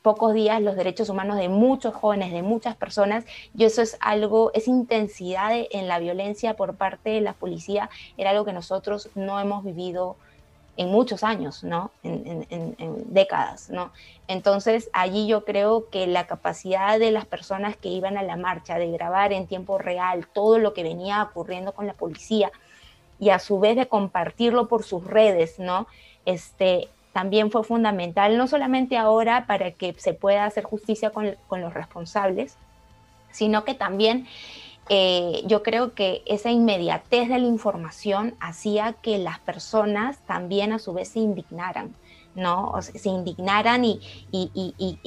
pocos 0.03 0.35
días 0.35 0.61
los 0.61 0.77
derechos 0.77 1.09
humanos 1.09 1.39
de 1.39 1.49
muchos 1.49 1.95
jóvenes, 1.95 2.33
de 2.33 2.43
muchas 2.43 2.77
personas, 2.77 3.25
y 3.57 3.65
eso 3.65 3.81
es 3.81 3.97
algo, 4.01 4.51
esa 4.55 4.71
intensidad 4.71 5.53
en 5.71 5.89
la 5.89 5.99
violencia 5.99 6.55
por 6.55 6.77
parte 6.77 7.11
de 7.11 7.21
la 7.23 7.33
policía 7.33 7.89
era 8.17 8.31
algo 8.31 8.45
que 8.45 8.53
nosotros 8.53 9.09
no 9.15 9.41
hemos 9.41 9.65
vivido 9.65 10.17
en 10.79 10.91
muchos 10.91 11.25
años, 11.25 11.65
¿no? 11.65 11.91
En, 12.05 12.47
décadas, 13.13 13.69
¿no? 13.69 13.91
Entonces, 14.29 14.89
allí 14.93 15.27
yo 15.27 15.45
creo 15.45 15.91
que 15.91 16.07
la 16.07 16.27
capacidad 16.27 16.99
de 17.01 17.11
las 17.11 17.27
personas 17.27 17.77
que 17.77 17.89
iban 17.89 18.17
a 18.17 18.23
la 18.23 18.37
marcha 18.37 18.79
de 18.79 18.91
grabar 18.93 19.33
en 19.33 19.49
tiempo 19.49 19.77
real 19.79 20.29
todo 20.33 20.59
lo 20.59 20.75
que 20.75 20.85
venía 20.85 21.23
ocurriendo 21.23 21.73
con 21.73 21.87
la 21.87 21.95
policía 21.95 22.53
y 23.19 23.31
a 23.31 23.41
su 23.41 23.59
vez 23.59 23.77
de 23.77 23.89
compartirlo 23.89 24.69
por 24.69 24.85
sus 24.85 25.05
redes, 25.05 25.59
¿no? 25.59 25.89
Este, 26.25 26.89
también 27.13 27.51
fue 27.51 27.65
fundamental, 27.65 28.37
no 28.37 28.47
solamente 28.47 28.97
ahora 28.97 29.47
para 29.49 29.73
que 29.73 29.95
se 29.99 30.15
pueda 30.15 30.45
hacer 30.45 30.63
justicia 30.63 31.11
con, 31.11 31.35
los 31.61 31.75
responsables, 31.75 32.57
sino 33.33 33.65
que 33.65 33.75
también 33.75 34.29
eh, 34.89 35.43
yo 35.47 35.63
creo 35.63 35.95
que 35.95 36.23
esa 36.27 36.51
inmediatez 36.51 37.29
de 37.29 37.39
la 37.39 37.47
información 37.47 38.35
hacía 38.41 38.95
que 38.95 39.19
las 39.19 39.39
personas 39.39 40.19
también 40.27 40.73
a 40.73 40.79
su 40.79 40.95
vez 40.95 41.09
se 41.09 41.19
indignaran, 41.19 41.95
¿no? 42.35 42.75
se 42.81 43.09
indignaran 43.09 43.85
y, 43.85 44.01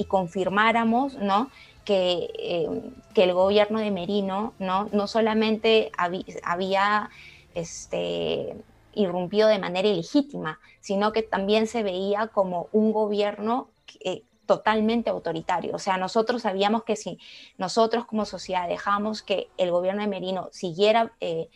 confirmáramos, 0.08 1.14
¿no? 1.14 1.50
Que, 1.84 2.30
eh, 2.38 2.68
que, 3.12 3.24
el 3.24 3.32
gobierno 3.34 3.80
de 3.80 3.90
Merino 3.90 4.52
no, 4.60 4.88
no 4.92 5.08
solamente 5.08 5.90
había, 5.96 7.10
este, 7.54 8.54
irrumpió 8.94 9.48
de 9.48 9.58
manera 9.58 9.88
ilegítima, 9.88 10.60
sino 10.80 11.12
que 11.12 11.22
también 11.22 11.66
se 11.66 11.82
veía 11.82 12.28
como 12.28 12.68
un 12.72 12.92
gobierno 12.92 13.68
eh, 14.04 14.22
totalmente 14.52 15.08
autoritario. 15.08 15.74
O 15.74 15.78
sea, 15.78 15.96
nosotros 15.96 16.42
sabíamos 16.42 16.84
que 16.84 16.94
si 16.94 17.18
nosotros 17.56 18.04
como 18.04 18.26
sociedad 18.26 18.68
dejamos 18.68 19.22
que 19.22 19.48
el 19.56 19.70
gobierno 19.70 20.02
de 20.02 20.08
Merino 20.08 20.50
siguiera, 20.52 21.10
eh, 21.20 21.48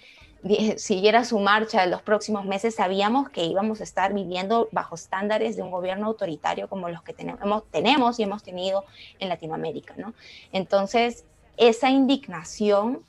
siguiera 0.79 1.27
su 1.27 1.39
marcha 1.39 1.85
en 1.85 1.91
los 1.91 2.01
próximos 2.01 2.47
meses, 2.47 2.77
sabíamos 2.77 3.29
que 3.29 3.45
íbamos 3.45 3.83
a 3.83 3.85
estar 3.85 4.15
viviendo 4.15 4.71
bajo 4.73 4.95
estándares 4.95 5.57
de 5.57 5.63
un 5.63 5.71
gobierno 5.71 6.07
autoritario 6.07 6.71
como 6.71 6.89
los 6.89 7.03
que 7.03 7.13
tenemos, 7.13 7.65
tenemos 7.71 8.19
y 8.19 8.23
hemos 8.23 8.43
tenido 8.43 8.85
en 9.19 9.29
Latinoamérica. 9.29 9.93
¿no? 9.99 10.15
Entonces, 10.53 11.27
esa 11.59 11.91
indignación 11.91 13.05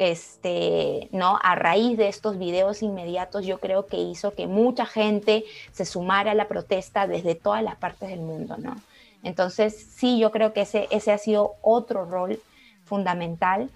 este, 0.00 1.10
¿no? 1.12 1.38
A 1.42 1.54
raíz 1.56 1.98
de 1.98 2.08
estos 2.08 2.38
videos 2.38 2.82
inmediatos, 2.82 3.44
yo 3.44 3.58
creo 3.58 3.86
que 3.86 3.98
hizo 3.98 4.32
que 4.32 4.46
mucha 4.46 4.86
gente 4.86 5.44
se 5.72 5.84
sumara 5.84 6.30
a 6.30 6.34
la 6.34 6.48
protesta 6.48 7.06
desde 7.06 7.34
todas 7.34 7.62
las 7.62 7.76
partes 7.76 8.08
del 8.08 8.20
mundo, 8.20 8.56
¿no? 8.56 8.76
Entonces, 9.22 9.92
sí, 9.94 10.18
yo 10.18 10.30
creo 10.30 10.52
que 10.52 10.62
ese, 10.62 10.88
ese 10.90 11.12
ha 11.12 11.18
sido 11.18 11.54
otro 11.62 12.04
rol 12.04 12.40
fundamental, 12.84 13.70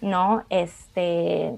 ¿no? 0.00 0.44
Este, 0.50 1.54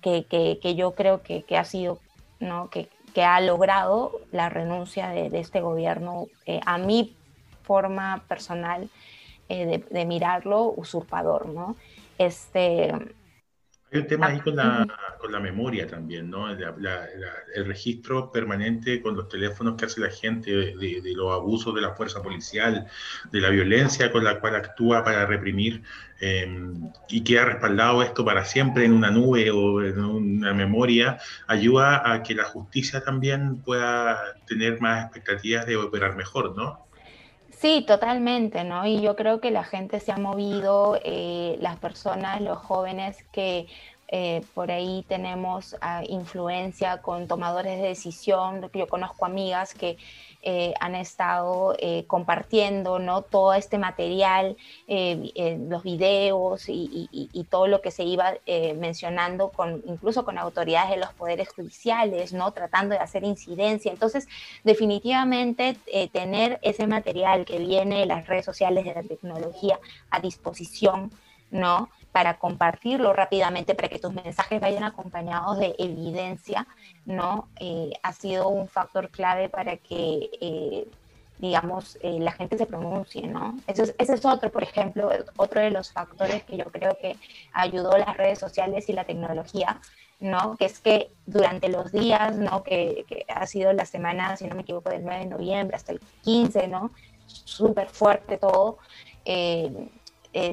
que, 0.00 0.26
que, 0.26 0.74
yo 0.74 0.92
creo 0.94 1.22
que, 1.22 1.42
que, 1.42 1.56
ha 1.56 1.64
sido, 1.64 1.98
¿no? 2.40 2.68
Que, 2.70 2.88
ha 3.22 3.40
logrado 3.40 4.20
la 4.32 4.48
renuncia 4.48 5.08
de, 5.10 5.30
de 5.30 5.38
este 5.38 5.60
gobierno 5.60 6.26
eh, 6.46 6.60
a 6.66 6.78
mi 6.78 7.16
forma 7.62 8.24
personal 8.26 8.90
eh, 9.48 9.66
de, 9.66 9.78
de, 9.78 10.04
mirarlo 10.04 10.74
usurpador, 10.76 11.46
¿no? 11.46 11.76
Este, 12.18 12.92
hay 13.94 14.00
un 14.00 14.06
tema 14.08 14.26
ahí 14.26 14.40
con 14.40 14.56
la, 14.56 14.84
con 15.20 15.30
la 15.30 15.38
memoria 15.38 15.86
también, 15.86 16.28
¿no? 16.28 16.50
el 16.50 17.64
registro 17.64 18.32
permanente 18.32 19.00
con 19.00 19.14
los 19.14 19.28
teléfonos 19.28 19.76
que 19.76 19.84
hace 19.84 20.00
la 20.00 20.10
gente 20.10 20.50
de, 20.50 21.12
los 21.14 21.32
abusos 21.32 21.74
de 21.74 21.80
la 21.80 21.94
fuerza 21.94 22.20
policial, 22.20 22.86
de 23.30 23.40
la 23.40 23.50
violencia 23.50 24.10
con 24.10 24.24
la 24.24 24.40
cual 24.40 24.56
actúa 24.56 25.04
para 25.04 25.26
reprimir 25.26 25.84
em, 26.20 26.90
y 27.08 27.22
que 27.22 27.38
ha 27.38 27.44
respaldado 27.44 28.02
esto 28.02 28.24
para 28.24 28.44
siempre 28.44 28.84
en 28.84 28.92
una 28.92 29.12
nube 29.12 29.50
o 29.52 29.80
en 29.82 30.04
una 30.04 30.52
memoria, 30.54 31.18
ayuda 31.46 32.12
a 32.12 32.22
que 32.24 32.34
la 32.34 32.44
justicia 32.44 33.00
también 33.04 33.62
pueda 33.62 34.18
tener 34.46 34.80
más 34.80 35.04
expectativas 35.04 35.66
de 35.66 35.76
operar 35.76 36.16
mejor, 36.16 36.56
¿no? 36.56 36.83
Sí, 37.58 37.84
totalmente, 37.86 38.64
¿no? 38.64 38.86
Y 38.86 39.00
yo 39.00 39.16
creo 39.16 39.40
que 39.40 39.50
la 39.50 39.64
gente 39.64 40.00
se 40.00 40.12
ha 40.12 40.16
movido, 40.18 40.98
eh, 41.02 41.56
las 41.60 41.78
personas, 41.78 42.40
los 42.42 42.58
jóvenes 42.58 43.24
que 43.32 43.66
eh, 44.08 44.42
por 44.54 44.70
ahí 44.70 45.04
tenemos 45.08 45.76
ah, 45.80 46.02
influencia 46.06 47.00
con 47.00 47.26
tomadores 47.26 47.80
de 47.80 47.88
decisión. 47.88 48.70
Yo 48.74 48.86
conozco 48.86 49.24
amigas 49.24 49.74
que 49.74 49.96
eh, 50.46 50.74
han 50.78 50.94
estado 50.94 51.74
eh, 51.78 52.04
compartiendo 52.06 52.98
¿no? 52.98 53.22
todo 53.22 53.54
este 53.54 53.78
material, 53.78 54.58
eh, 54.86 55.58
los 55.70 55.82
videos 55.82 56.64
y, 56.68 57.46
todo 57.48 57.66
lo 57.66 57.80
que 57.80 57.90
se 57.90 58.04
iba 58.04 58.34
mencionando, 58.76 59.50
con, 59.50 59.82
incluso 59.86 60.24
con 60.24 60.38
autoridades 60.38 60.90
de 60.90 60.96
los 60.98 61.12
poderes 61.14 61.48
judiciales, 61.48 62.32
¿no? 62.32 62.52
tratando 62.52 62.94
de 62.94 63.00
hacer 63.00 63.24
incidencia. 63.24 63.90
Entonces, 63.90 64.28
definitivamente 64.64 65.76
tener 66.12 66.58
ese 66.62 66.86
material 66.86 67.44
que 67.44 67.58
viene 67.58 68.00
de 68.00 68.06
las 68.06 68.26
redes 68.26 68.44
sociales, 68.44 68.84
de 68.84 68.94
la 68.94 69.02
tecnología 69.02 69.78
a 70.10 70.20
disposición, 70.20 71.10
¿no? 71.50 71.88
Para 72.14 72.38
compartirlo 72.38 73.12
rápidamente, 73.12 73.74
para 73.74 73.88
que 73.88 73.98
tus 73.98 74.12
mensajes 74.12 74.60
vayan 74.60 74.84
acompañados 74.84 75.58
de 75.58 75.74
evidencia, 75.78 76.64
¿no? 77.06 77.48
Eh, 77.58 77.90
ha 78.04 78.12
sido 78.12 78.50
un 78.50 78.68
factor 78.68 79.10
clave 79.10 79.48
para 79.48 79.78
que, 79.78 80.30
eh, 80.40 80.86
digamos, 81.38 81.98
eh, 82.02 82.20
la 82.20 82.30
gente 82.30 82.56
se 82.56 82.66
pronuncie, 82.66 83.26
¿no? 83.26 83.58
Ese 83.66 83.96
es, 83.98 84.24
otro, 84.24 84.52
por 84.52 84.62
ejemplo, 84.62 85.10
otro 85.36 85.60
de 85.60 85.72
los 85.72 85.90
factores 85.90 86.44
que 86.44 86.56
yo 86.56 86.66
creo 86.66 86.96
que 87.02 87.16
ayudó 87.52 87.98
las 87.98 88.16
redes 88.16 88.38
sociales 88.38 88.88
y 88.88 88.92
la 88.92 89.02
tecnología, 89.02 89.80
¿no? 90.20 90.56
Que 90.56 90.66
es 90.66 90.78
que 90.78 91.10
durante 91.26 91.68
los 91.68 91.90
días, 91.90 92.36
¿no? 92.36 92.62
Que 92.62 93.24
ha 93.26 93.44
sido 93.48 93.72
la 93.72 93.86
semana, 93.86 94.36
si 94.36 94.46
no 94.46 94.54
me 94.54 94.62
equivoco, 94.62 94.88
del 94.88 95.02
9 95.02 95.24
de 95.24 95.30
noviembre 95.30 95.76
hasta 95.76 95.90
el 95.90 96.00
15, 96.22 96.68
¿no? 96.68 96.92
Súper 97.26 97.88
fuerte 97.88 98.38
todo. 98.38 98.78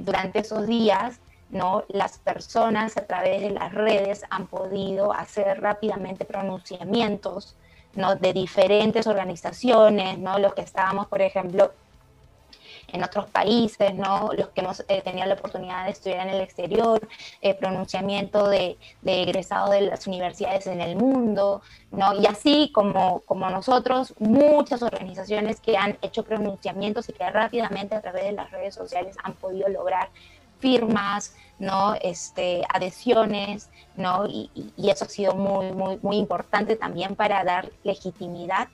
durante 0.03 0.39
esos 0.39 0.67
días, 0.67 1.19
¿no? 1.51 1.83
Las 1.89 2.17
personas 2.17 2.97
a 2.97 3.05
través 3.05 3.41
de 3.41 3.51
las 3.51 3.73
redes 3.73 4.23
han 4.29 4.47
podido 4.47 5.13
hacer 5.13 5.61
rápidamente 5.61 6.25
pronunciamientos, 6.25 7.55
¿no? 7.93 8.15
De 8.15 8.33
diferentes 8.33 9.07
organizaciones, 9.07 10.17
¿no? 10.17 10.39
Los 10.39 10.53
que 10.53 10.61
estábamos, 10.61 11.07
por 11.07 11.21
ejemplo, 11.21 11.71
en 12.91 13.03
otros 13.03 13.27
países, 13.27 13.93
¿no? 13.95 14.31
los 14.37 14.49
que 14.49 14.61
hemos 14.61 14.83
eh, 14.87 15.01
tenido 15.01 15.25
la 15.25 15.35
oportunidad 15.35 15.85
de 15.85 15.91
estudiar 15.91 16.27
en 16.27 16.35
el 16.35 16.41
exterior, 16.41 17.07
eh, 17.41 17.53
pronunciamiento 17.53 18.47
de, 18.49 18.77
de, 19.01 19.23
egresados 19.23 19.71
de 19.71 19.81
las 19.81 20.07
universidades 20.07 20.67
en 20.67 20.81
el 20.81 20.95
mundo, 20.95 21.61
¿no? 21.91 22.13
y 22.19 22.25
así 22.25 22.71
como, 22.73 23.21
como 23.21 23.49
nosotros, 23.49 24.13
muchas 24.19 24.81
organizaciones 24.81 25.59
que 25.61 25.77
han 25.77 25.97
hecho 26.01 26.23
pronunciamientos 26.23 27.09
y 27.09 27.13
que 27.13 27.29
rápidamente 27.29 27.95
a 27.95 28.01
través 28.01 28.25
de 28.25 28.31
las 28.33 28.51
redes 28.51 28.75
sociales 28.75 29.15
han 29.23 29.33
podido 29.33 29.69
lograr 29.69 30.09
firmas, 30.61 31.35
¿no? 31.59 31.95
Este, 32.01 32.63
adhesiones, 32.69 33.69
¿no? 33.97 34.25
Y, 34.27 34.49
eso 34.89 35.05
ha 35.05 35.09
sido 35.09 35.35
muy, 35.35 35.71
muy, 35.73 35.99
muy 36.01 36.17
importante 36.17 36.75
también 36.75 37.15
para 37.15 37.43
dar 37.43 37.71
legitimidad, 37.83 38.69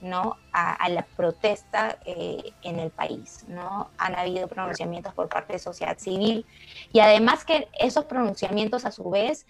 ¿no? 0.00 0.36
a, 0.52 0.88
la 0.88 1.06
protesta 1.16 1.98
eh, 2.04 2.52
en 2.62 2.78
el 2.78 2.90
país. 2.90 3.44
¿no? 3.48 3.90
Han 3.98 4.14
habido 4.14 4.48
pronunciamientos 4.48 5.14
por 5.14 5.28
parte 5.28 5.54
de 5.54 5.58
sociedad 5.58 5.98
civil 5.98 6.46
y 6.92 7.00
además 7.00 7.44
que 7.44 7.68
esos 7.78 8.04
pronunciamientos 8.04 8.84
a 8.84 8.92
su 8.92 9.08
vez 9.10 9.46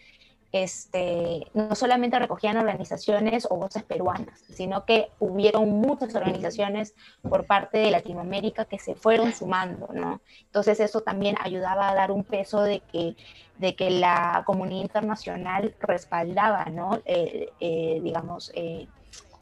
este, 0.52 1.46
no 1.54 1.74
solamente 1.74 2.18
recogían 2.18 2.56
organizaciones 2.56 3.46
o 3.50 3.56
voces 3.56 3.82
peruanas, 3.82 4.40
sino 4.50 4.84
que 4.84 5.08
hubieron 5.18 5.68
muchas 5.68 6.14
organizaciones 6.14 6.94
por 7.22 7.46
parte 7.46 7.78
de 7.78 7.90
Latinoamérica 7.90 8.64
que 8.64 8.78
se 8.78 8.94
fueron 8.94 9.32
sumando, 9.32 9.88
¿no? 9.92 10.20
Entonces 10.44 10.80
eso 10.80 11.00
también 11.00 11.36
ayudaba 11.40 11.88
a 11.88 11.94
dar 11.94 12.10
un 12.10 12.24
peso 12.24 12.62
de 12.62 12.80
que, 12.80 13.16
de 13.58 13.74
que 13.74 13.90
la 13.90 14.42
comunidad 14.46 14.82
internacional 14.82 15.74
respaldaba, 15.80 16.66
¿no? 16.66 17.00
Eh, 17.04 17.50
eh, 17.60 18.00
digamos, 18.02 18.52
eh, 18.54 18.86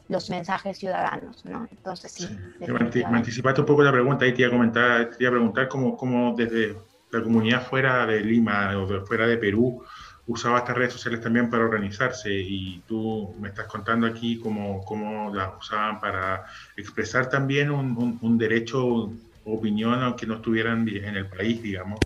los 0.07 0.29
mensajes 0.29 0.77
ciudadanos, 0.77 1.45
¿no? 1.45 1.67
Entonces 1.71 2.11
sí. 2.11 2.27
me, 2.59 3.17
anticipaste 3.17 3.61
un 3.61 3.67
poco 3.67 3.83
la 3.83 3.91
pregunta, 3.91 4.25
ahí 4.25 4.33
te 4.33 4.41
iba 4.41 4.49
a, 4.49 4.51
comentar, 4.51 5.09
te 5.09 5.23
iba 5.23 5.29
a 5.29 5.33
preguntar 5.33 5.67
cómo, 5.67 5.97
cómo 5.97 6.33
desde 6.35 6.75
la 7.11 7.23
comunidad 7.23 7.61
fuera 7.63 8.05
de 8.05 8.19
Lima 8.21 8.77
o 8.77 9.05
fuera 9.05 9.25
de 9.27 9.37
Perú, 9.37 9.83
usaba 10.27 10.59
estas 10.59 10.75
redes 10.75 10.93
sociales 10.93 11.21
también 11.21 11.49
para 11.49 11.63
organizarse 11.63 12.33
y 12.33 12.81
tú 12.87 13.35
me 13.39 13.49
estás 13.49 13.67
contando 13.67 14.07
aquí 14.07 14.39
cómo, 14.39 14.83
cómo 14.83 15.33
las 15.33 15.51
usaban 15.57 15.99
para 15.99 16.45
expresar 16.75 17.29
también 17.29 17.69
un, 17.69 18.17
un, 18.21 18.37
derecho 18.37 18.85
o 18.85 19.13
opinión 19.45 20.01
aunque 20.01 20.25
no 20.25 20.35
estuvieran 20.35 20.87
en 20.87 21.15
el 21.15 21.27
país, 21.27 21.61
digamos, 21.61 21.99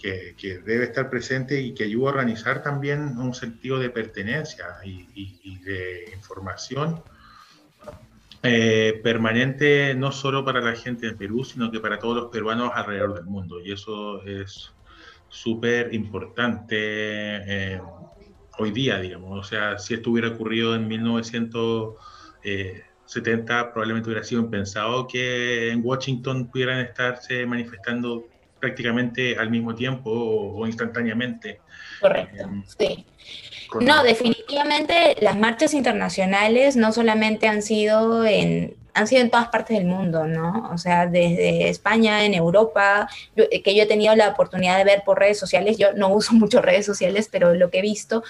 que, 0.00 0.36
que, 0.38 0.58
debe 0.58 0.84
estar 0.84 1.10
presente 1.10 1.60
y 1.60 1.74
que 1.74 1.84
ayuda 1.84 2.10
a 2.10 2.12
organizar 2.12 2.62
también 2.62 3.18
un 3.18 3.34
sentido 3.34 3.78
de 3.80 3.90
pertenencia 3.90 4.66
y, 4.84 5.08
y, 5.42 5.58
de 5.58 6.12
información 6.14 7.02
eh, 8.44 9.00
permanente 9.02 9.94
no 9.94 10.12
solo 10.12 10.44
para 10.44 10.60
la 10.60 10.76
gente 10.76 11.06
de 11.06 11.14
Perú, 11.14 11.42
sino 11.42 11.72
que 11.72 11.80
para 11.80 11.98
todos 11.98 12.16
los 12.16 12.30
peruanos 12.30 12.70
alrededor 12.72 13.14
del 13.14 13.24
mundo. 13.24 13.60
Y 13.60 13.72
eso 13.72 14.22
es 14.22 14.72
súper 15.28 15.94
importante 15.94 16.76
eh, 16.76 17.80
hoy 18.58 18.70
día, 18.70 18.98
digamos. 18.98 19.38
O 19.38 19.44
sea, 19.48 19.78
si 19.78 19.94
esto 19.94 20.10
hubiera 20.10 20.28
ocurrido 20.28 20.74
en 20.74 20.86
1970, 20.88 23.72
probablemente 23.72 24.08
hubiera 24.08 24.24
sido 24.24 24.42
impensado 24.42 25.06
que 25.06 25.70
en 25.70 25.80
Washington 25.84 26.50
pudieran 26.50 26.80
estarse 26.80 27.46
manifestando 27.46 28.26
prácticamente 28.60 29.36
al 29.36 29.50
mismo 29.50 29.74
tiempo 29.74 30.10
o, 30.10 30.66
instantáneamente. 30.66 31.60
Correcto, 32.00 32.44
eh, 32.44 32.62
sí. 32.78 33.04
No, 33.80 34.02
definitivamente 34.02 35.16
las 35.20 35.36
marchas 35.36 35.74
internacionales 35.74 36.76
no 36.76 36.92
solamente 36.92 37.48
han 37.48 37.62
sido 37.62 38.24
en 38.24 38.76
han 38.96 39.06
sido 39.06 39.20
en 39.20 39.30
todas 39.30 39.48
partes 39.48 39.76
del 39.76 39.86
mundo, 39.86 40.26
¿no? 40.26 40.70
O 40.72 40.78
sea, 40.78 41.06
desde 41.06 41.68
España, 41.68 42.24
en 42.24 42.32
Europa, 42.32 43.08
eh, 43.36 43.62
que 43.62 43.74
yo 43.74 43.82
he 43.82 43.86
tenido 43.86 44.16
la 44.16 44.28
oportunidad 44.28 44.78
de 44.78 44.84
ver 44.84 45.02
por 45.04 45.18
redes 45.18 45.38
sociales, 45.38 45.76
yo 45.76 45.92
no 45.92 46.08
uso 46.08 46.32
mucho 46.34 46.62
redes 46.62 46.86
sociales, 46.86 47.28
pero 47.30 47.54
lo 47.54 47.70
que 47.70 47.80
he 47.80 47.82
visto, 47.82 48.24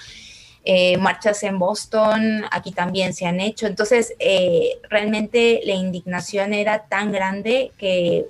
eh, 0.65 0.97
marchas 0.97 1.41
en 1.43 1.57
Boston, 1.57 2.43
aquí 2.51 2.73
también 2.73 3.13
se 3.13 3.25
han 3.25 3.39
hecho. 3.39 3.65
Entonces, 3.65 4.13
eh, 4.19 4.77
realmente 4.89 5.61
la 5.63 5.73
indignación 5.73 6.53
era 6.53 6.79
tan 6.79 7.13
grande 7.13 7.71
que 7.77 8.25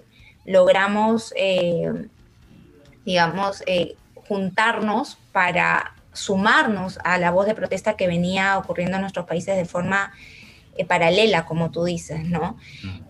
logramos, 0.45 1.33
digamos, 3.03 3.63
juntarnos 4.27 5.17
para 5.31 5.95
sumarnos 6.13 6.99
a 7.03 7.17
la 7.17 7.31
voz 7.31 7.47
de 7.47 7.55
protesta 7.55 7.97
que 7.97 8.07
venía 8.07 8.57
ocurriendo 8.59 8.95
en 8.95 9.01
nuestros 9.01 9.25
países 9.25 9.57
de 9.57 9.65
forma 9.65 10.13
eh, 10.77 10.85
paralela, 10.85 11.45
como 11.45 11.71
tú 11.71 11.83
dices, 11.83 12.23
¿no? 12.25 12.57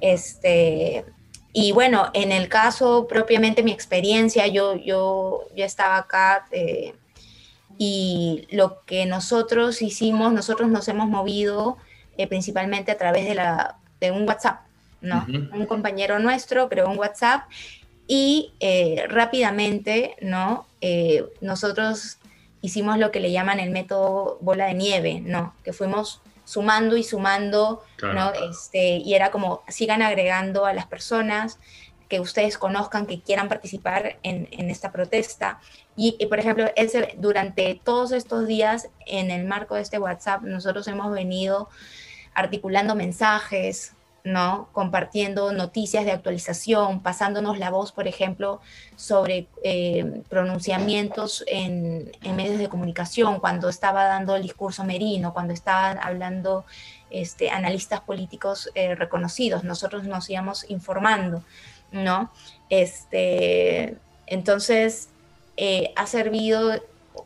Este, 0.02 1.06
y 1.54 1.72
bueno, 1.72 2.10
en 2.14 2.32
el 2.32 2.50
caso 2.50 3.08
propiamente 3.08 3.64
mi 3.64 3.72
experiencia, 3.72 4.48
yo, 4.48 4.76
yo, 4.76 5.42
yo 5.56 5.66
estaba 5.66 5.98
acá 5.98 6.46
eh, 6.52 6.94
y 7.78 8.48
lo 8.52 8.84
que 8.86 9.06
nosotros 9.06 9.82
hicimos, 9.82 10.34
nosotros 10.34 10.70
nos 10.70 10.88
hemos 10.88 11.08
movido 11.08 11.78
eh, 12.18 12.28
principalmente 12.28 12.92
a 12.92 12.98
través 12.98 13.28
de, 13.28 13.36
la, 13.36 13.78
de 14.00 14.12
un 14.12 14.28
WhatsApp, 14.28 14.62
¿no? 15.02 15.26
Un 15.28 15.66
compañero 15.66 16.20
nuestro 16.20 16.70
creó 16.70 16.90
un 16.90 16.98
WhatsApp 16.98 17.44
y 18.08 18.54
rápidamente, 19.10 20.16
¿no? 20.22 20.66
nosotros 21.42 22.18
hicimos 22.62 22.98
lo 22.98 23.12
que 23.12 23.20
le 23.20 23.32
llaman 23.32 23.60
el 23.60 23.70
método 23.70 24.38
bola 24.42 24.68
de 24.68 24.74
nieve, 24.74 25.22
¿no? 25.24 25.54
Que 25.64 25.74
fuimos 25.74 26.22
sumando 26.48 26.96
y 26.96 27.04
sumando, 27.04 27.84
¿no? 28.02 28.32
Este, 28.32 28.96
y 28.98 29.16
era 29.16 29.32
como, 29.32 29.64
sigan 29.68 30.02
agregando 30.02 30.66
a 30.66 30.72
las 30.72 30.86
personas 30.86 31.60
que 32.08 32.22
ustedes 32.22 32.58
conozcan, 32.58 33.06
que 33.06 33.22
quieran 33.22 33.50
participar 33.50 34.18
en, 34.24 34.48
esta 34.70 34.94
protesta. 34.94 35.60
Y, 35.98 36.26
por 36.28 36.40
ejemplo, 36.40 36.72
ese, 36.78 37.16
durante 37.18 37.82
todos 37.84 38.14
estos 38.14 38.48
días, 38.48 38.88
en 39.06 39.30
el 39.30 39.46
marco 39.46 39.76
de 39.76 39.82
este 39.82 40.00
WhatsApp, 40.00 40.44
nosotros 40.44 40.88
hemos 40.88 41.12
venido 41.12 41.68
articulando 42.34 42.96
mensajes, 42.96 43.97
¿no? 44.28 44.70
Compartiendo 44.74 45.52
noticias 45.54 46.06
de 46.06 46.12
actualización, 46.12 47.02
pasándonos 47.02 47.58
la 47.58 47.70
voz, 47.70 47.92
por 47.92 48.08
ejemplo, 48.08 48.60
sobre 48.96 49.48
eh, 49.64 50.22
pronunciamientos 50.30 51.44
en, 51.48 52.12
medios 52.36 52.60
de 52.60 52.70
comunicación, 52.70 53.40
cuando 53.40 53.70
estaba 53.70 54.04
dando 54.04 54.36
el 54.36 54.44
discurso 54.44 54.84
Merino, 54.84 55.34
cuando 55.34 55.54
estaban 55.54 55.98
hablando 56.00 56.66
este, 57.10 57.50
analistas 57.50 58.02
políticos 58.02 58.70
eh, 58.76 58.96
reconocidos, 58.96 59.64
nosotros 59.64 60.04
nos 60.04 60.30
íbamos 60.30 60.70
informando, 60.70 61.44
¿no? 61.92 62.30
Este, 62.70 63.96
entonces, 64.26 65.10
eh, 65.56 65.94
ha 65.96 66.06
servido 66.06 66.74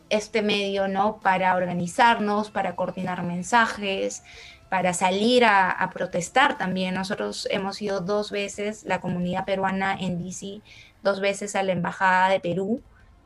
este 0.10 0.42
medio, 0.42 0.88
¿no? 0.88 1.18
Para 1.18 1.56
organizarnos, 1.56 2.52
para 2.52 2.76
coordinar 2.76 3.24
mensajes, 3.24 4.24
para 4.72 4.94
salir 4.94 5.44
a, 5.44 5.90
protestar 5.94 6.58
también. 6.58 6.96
Nosotros 6.96 7.46
hemos 7.52 7.82
ido 7.82 8.00
dos 8.00 8.32
veces, 8.32 8.86
la 8.86 9.02
comunidad 9.02 9.44
peruana 9.44 9.98
en 10.00 10.24
DC, 10.24 10.62
dos 11.04 11.20
veces 11.20 11.58
a 11.58 11.64
la 11.64 11.74
Embajada 11.74 12.30
de 12.30 12.40
Perú, 12.40 12.82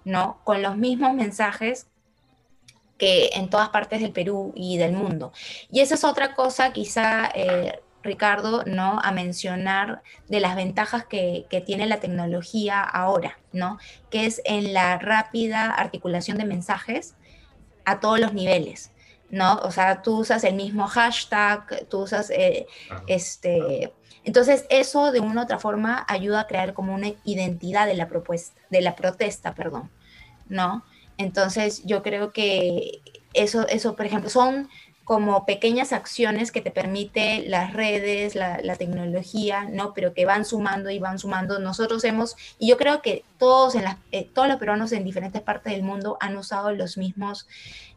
¿no? 0.05 0.39
Con 0.43 0.63
los 0.63 0.75
mismos 0.75 1.13
mensajes 1.13 1.86
que 2.97 3.29
en 3.34 3.51
todas 3.51 3.69
partes 3.69 4.01
del 4.01 4.12
Perú 4.12 4.53
y 4.55 4.79
del 4.79 4.93
mundo. 4.93 5.34
Y 5.69 5.81
esa 5.81 5.93
es 5.93 6.03
otra 6.03 6.34
cosa, 6.34 6.73
quizá, 6.73 7.29
eh, 7.36 7.79
Ricardo, 8.01 8.63
¿no? 8.65 8.99
A 9.03 9.12
mencionar 9.12 10.01
de 10.27 10.39
las 10.39 10.55
ventajas 10.55 11.05
que, 11.05 11.45
que, 11.51 11.62
tiene 11.62 11.86
la 11.86 11.99
tecnología 11.99 12.81
ahora, 12.81 13.38
¿no? 13.51 13.77
Que 14.10 14.25
es 14.25 14.41
en 14.45 14.73
la 14.73 14.97
rápida 14.97 15.69
articulación 15.69 16.39
de 16.39 16.45
mensajes 16.45 17.13
a 17.86 17.99
todos 17.99 18.19
los 18.19 18.34
niveles. 18.34 18.94
¿No? 19.30 19.56
O 19.60 19.72
sea, 19.72 20.02
tú 20.02 20.20
usas 20.20 20.44
el 20.44 20.56
mismo 20.56 20.88
hashtag, 20.88 21.88
tú 21.90 22.00
usas 22.02 22.30
eh, 22.30 22.68
este... 23.08 23.94
Entonces, 24.24 24.66
eso 24.70 25.12
de 25.12 25.20
una 25.20 25.42
u 25.42 25.44
otra 25.44 25.60
forma 25.60 26.04
ayuda 26.08 26.42
a 26.42 26.48
crear 26.48 26.74
como 26.74 26.96
una 26.96 27.12
identidad 27.26 27.86
de 27.86 27.94
la 27.94 28.08
propuesta, 28.08 28.60
de 28.72 28.82
la 28.82 28.96
protesta, 28.96 29.54
perdón, 29.54 29.92
¿no? 30.50 30.84
Entonces, 31.18 31.84
yo 31.86 32.02
creo 32.02 32.34
que 32.34 33.02
eso, 33.34 33.68
eso, 33.68 33.96
por 33.96 34.08
ejemplo, 34.08 34.30
son 34.30 34.68
como 35.06 35.46
pequeñas 35.46 35.94
acciones 35.94 36.52
que 36.52 36.62
te 36.62 36.72
permite 36.72 37.48
las 37.48 37.74
redes, 37.74 38.34
la, 38.34 38.76
tecnología, 38.76 39.68
¿no? 39.70 39.94
Pero 39.94 40.15
que 40.15 40.26
van 40.26 40.46
sumando 40.46 40.89
y 40.89 40.98
van 40.98 41.20
sumando. 41.20 41.60
Nosotros 41.60 42.04
hemos, 42.04 42.36
y 42.58 42.68
yo 42.68 42.78
creo 42.78 43.04
que 43.04 43.24
todos, 43.38 43.76
en 43.76 43.84
las, 43.84 43.98
eh, 44.12 44.28
todos 44.34 44.48
los 44.48 44.58
peruanos 44.58 44.91
en 44.91 45.04
diferentes 45.04 45.44
partes 45.44 45.74
del 45.74 45.84
mundo 45.84 46.18
han 46.20 46.36
usado 46.36 46.72
los 46.72 46.98
mismos 46.98 47.48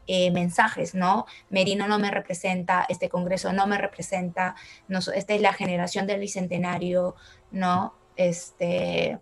eh, 0.06 0.30
mensajes, 0.30 0.94
¿no? 0.94 1.24
Merino 1.48 1.88
no 1.88 1.98
me 1.98 2.10
representa, 2.10 2.84
este 2.90 3.08
Congreso 3.08 3.54
no 3.54 3.66
me 3.66 3.78
representa, 3.78 4.54
esta 5.14 5.34
es 5.34 5.40
la 5.40 5.54
generación 5.54 6.06
del 6.06 6.20
bicentenario, 6.20 7.16
¿no? 7.50 7.94
Este, 8.16 9.18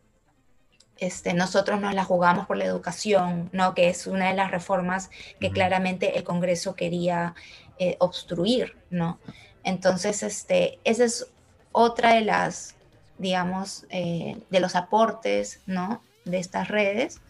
este, 0.99 1.35
nosotros 1.35 1.81
nos 1.81 1.95
la 1.95 2.05
jugamos 2.05 2.47
por 2.47 2.57
la 2.57 2.65
educación, 2.65 3.51
¿no? 3.53 3.75
Que 3.75 3.89
es 3.89 4.07
una 4.07 4.29
de 4.29 4.35
las 4.35 4.51
reformas 4.51 5.11
que 5.39 5.51
claramente 5.51 6.17
el 6.17 6.25
Congreso 6.25 6.75
quería 6.75 7.35
eh, 7.79 7.97
obstruir, 7.99 8.77
¿no? 8.91 9.19
Entonces, 9.65 10.23
este, 10.23 10.79
esa 10.85 11.05
es 11.05 11.29
otra 11.73 12.15
de 12.15 12.23
las, 12.23 12.77
digamos, 13.19 13.85
eh, 13.91 14.39
de 14.51 14.61
los 14.61 14.77
aportes, 14.77 15.61
¿no? 15.67 16.01
De 16.25 16.39
estas 16.39 16.69
redes, 16.69 17.21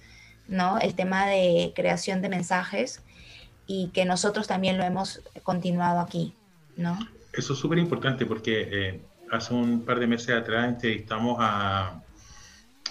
¿no? 0.47 0.79
El 0.79 0.95
tema 0.95 1.27
de 1.27 1.73
creación 1.75 2.23
de 2.23 2.29
mensajes 2.29 3.03
y 3.67 3.89
que 3.89 4.05
nosotros 4.05 4.47
también 4.47 4.79
lo 4.79 4.85
hemos 4.85 5.23
continuado 5.43 6.01
aquí, 6.01 6.35
¿no? 6.77 6.99
Eso 7.33 7.55
es 7.55 7.59
súper 7.59 7.79
importante 7.79 8.25
porque 8.25 8.69
eh, 8.71 9.01
hace 9.31 9.53
un 9.53 9.85
par 9.85 9.99
de 9.99 10.07
meses 10.07 10.31
atrás 10.31 10.69
entrevistamos 10.69 11.37
a, 11.41 12.03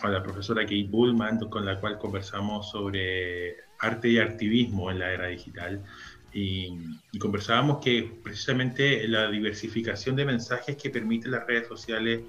a 0.01 0.09
la 0.09 0.21
profesora 0.21 0.63
Kate 0.63 0.87
Bullman, 0.89 1.39
con 1.49 1.65
la 1.65 1.79
cual 1.79 1.97
conversamos 1.97 2.69
sobre 2.69 3.55
arte 3.79 4.09
y 4.09 4.19
activismo 4.19 4.91
en 4.91 4.99
la 4.99 5.11
era 5.11 5.27
digital. 5.27 5.83
Y, 6.38 7.17
conversábamos 7.17 7.78
que 7.82 8.19
precisamente 8.21 9.08
la 9.08 9.32
diversificación 9.32 10.17
de 10.17 10.26
mensajes 10.26 10.76
que 10.76 10.89
permiten 10.89 11.32
las 11.32 11.48
redes 11.48 11.65
sociales 11.65 12.24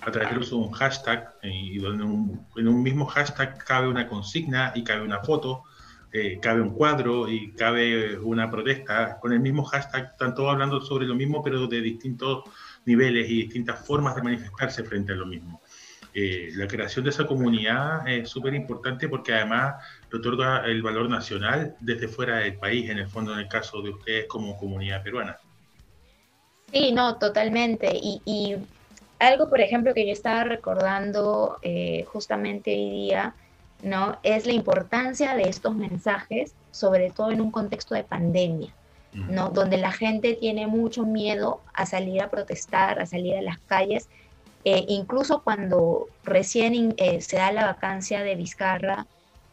a 0.00 0.10
través 0.10 0.30
del 0.30 0.38
uso 0.38 0.56
de 0.56 0.62
un 0.62 0.70
hashtag, 0.72 1.34
eh, 1.42 1.50
y 1.52 1.76
donde 1.76 2.04
en 2.56 2.68
un 2.68 2.82
mismo 2.82 3.04
hashtag 3.04 3.62
cabe 3.62 3.88
una 3.88 4.08
consigna 4.08 4.72
y 4.74 4.82
cabe 4.82 5.02
una 5.02 5.20
foto, 5.20 5.64
eh, 6.10 6.38
cabe 6.40 6.62
un 6.62 6.70
cuadro 6.70 7.28
y 7.28 7.52
cabe 7.52 8.18
una 8.18 8.50
protesta, 8.50 9.18
con 9.20 9.34
el 9.34 9.40
mismo 9.40 9.62
hashtag, 9.64 10.12
están 10.12 10.34
todos 10.34 10.52
hablando 10.52 10.80
sobre 10.80 11.04
lo 11.04 11.14
mismo, 11.14 11.42
pero 11.42 11.66
de 11.66 11.82
distintos 11.82 12.44
niveles 12.86 13.28
y 13.28 13.42
distintas 13.42 13.86
formas 13.86 14.16
de 14.16 14.22
manifestarse 14.22 14.82
frente 14.84 15.12
a 15.12 15.16
lo 15.16 15.26
mismo. 15.26 15.60
Eh, 16.14 16.50
la 16.54 16.66
creación 16.66 17.04
de 17.04 17.10
esa 17.10 17.26
comunidad 17.26 18.08
es 18.08 18.28
súper 18.28 18.54
importante 18.54 19.08
porque 19.08 19.32
además 19.32 19.74
le 20.10 20.18
otorga 20.18 20.64
el 20.64 20.82
valor 20.82 21.08
nacional 21.08 21.76
desde 21.80 22.08
fuera 22.08 22.38
del 22.38 22.56
país, 22.56 22.90
en 22.90 22.98
el 22.98 23.08
fondo, 23.08 23.32
en 23.32 23.40
el 23.40 23.48
caso 23.48 23.82
de 23.82 23.90
ustedes 23.90 24.26
como 24.26 24.56
comunidad 24.56 25.02
peruana. 25.02 25.38
Sí, 26.72 26.92
no, 26.92 27.16
totalmente. 27.16 27.90
Y, 27.92 28.56
algo, 29.18 29.50
por 29.50 29.60
ejemplo, 29.60 29.92
que 29.92 30.06
yo 30.06 30.12
estaba 30.12 30.44
recordando 30.44 31.58
eh, 31.60 32.04
justamente 32.06 32.70
hoy 32.70 32.90
día, 32.90 33.34
¿no? 33.82 34.18
Es 34.22 34.46
la 34.46 34.52
importancia 34.52 35.34
de 35.36 35.42
estos 35.42 35.74
mensajes, 35.76 36.54
sobre 36.70 37.10
todo 37.10 37.30
en 37.30 37.42
un 37.42 37.50
contexto 37.50 37.94
de 37.94 38.02
pandemia, 38.02 38.72
¿no? 39.12 39.50
Donde 39.50 39.76
la 39.76 39.92
gente 39.92 40.34
tiene 40.34 40.66
mucho 40.66 41.04
miedo 41.04 41.60
a 41.74 41.84
salir 41.84 42.22
a 42.22 42.30
protestar, 42.30 42.98
a 42.98 43.04
salir 43.04 43.36
a 43.36 43.42
las 43.42 43.58
calles 43.58 44.08
eh, 44.64 44.84
incluso 44.88 45.42
cuando 45.42 46.08
recién 46.22 46.94
eh, 46.98 47.20
se 47.22 47.36
da 47.36 47.50
la 47.50 47.64
vacancia 47.64 48.22
de 48.22 48.34
Vizcarra 48.34 49.06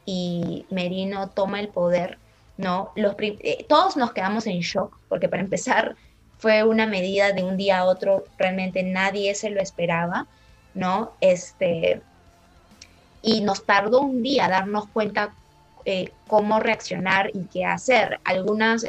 y 0.07 0.65
Merino 0.71 1.29
toma 1.29 1.59
el 1.59 1.67
poder, 1.67 2.17
¿no? 2.57 2.93
Los, 2.95 3.15
eh, 3.19 3.65
todos 3.67 3.97
nos 3.97 4.13
quedamos 4.13 4.47
en 4.47 4.61
shock, 4.61 4.97
porque 5.09 5.27
para 5.27 5.43
empezar 5.43 5.97
fue 6.37 6.63
una 6.63 6.87
medida 6.87 7.33
de 7.33 7.43
un 7.43 7.57
día 7.57 7.79
a 7.79 7.85
otro, 7.85 8.23
realmente 8.37 8.83
nadie 8.83 9.35
se 9.35 9.49
lo 9.49 9.59
esperaba, 9.59 10.27
¿no? 10.73 11.11
Este, 11.19 12.01
y 13.21 13.41
nos 13.41 13.65
tardó 13.65 13.99
un 13.99 14.23
día 14.23 14.47
darnos 14.47 14.87
cuenta 14.87 15.33
cómo 16.27 16.59
reaccionar 16.59 17.31
y 17.33 17.45
qué 17.45 17.63
hacer. 17.63 18.19
Algunos 18.25 18.85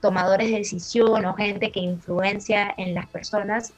tomadores 0.00 0.50
de 0.50 0.58
decisión 0.58 1.24
o 1.24 1.34
gente 1.34 1.72
que 1.72 1.80
influencia 1.80 2.72
en 2.76 2.94
las 2.94 3.06
personas 3.06 3.72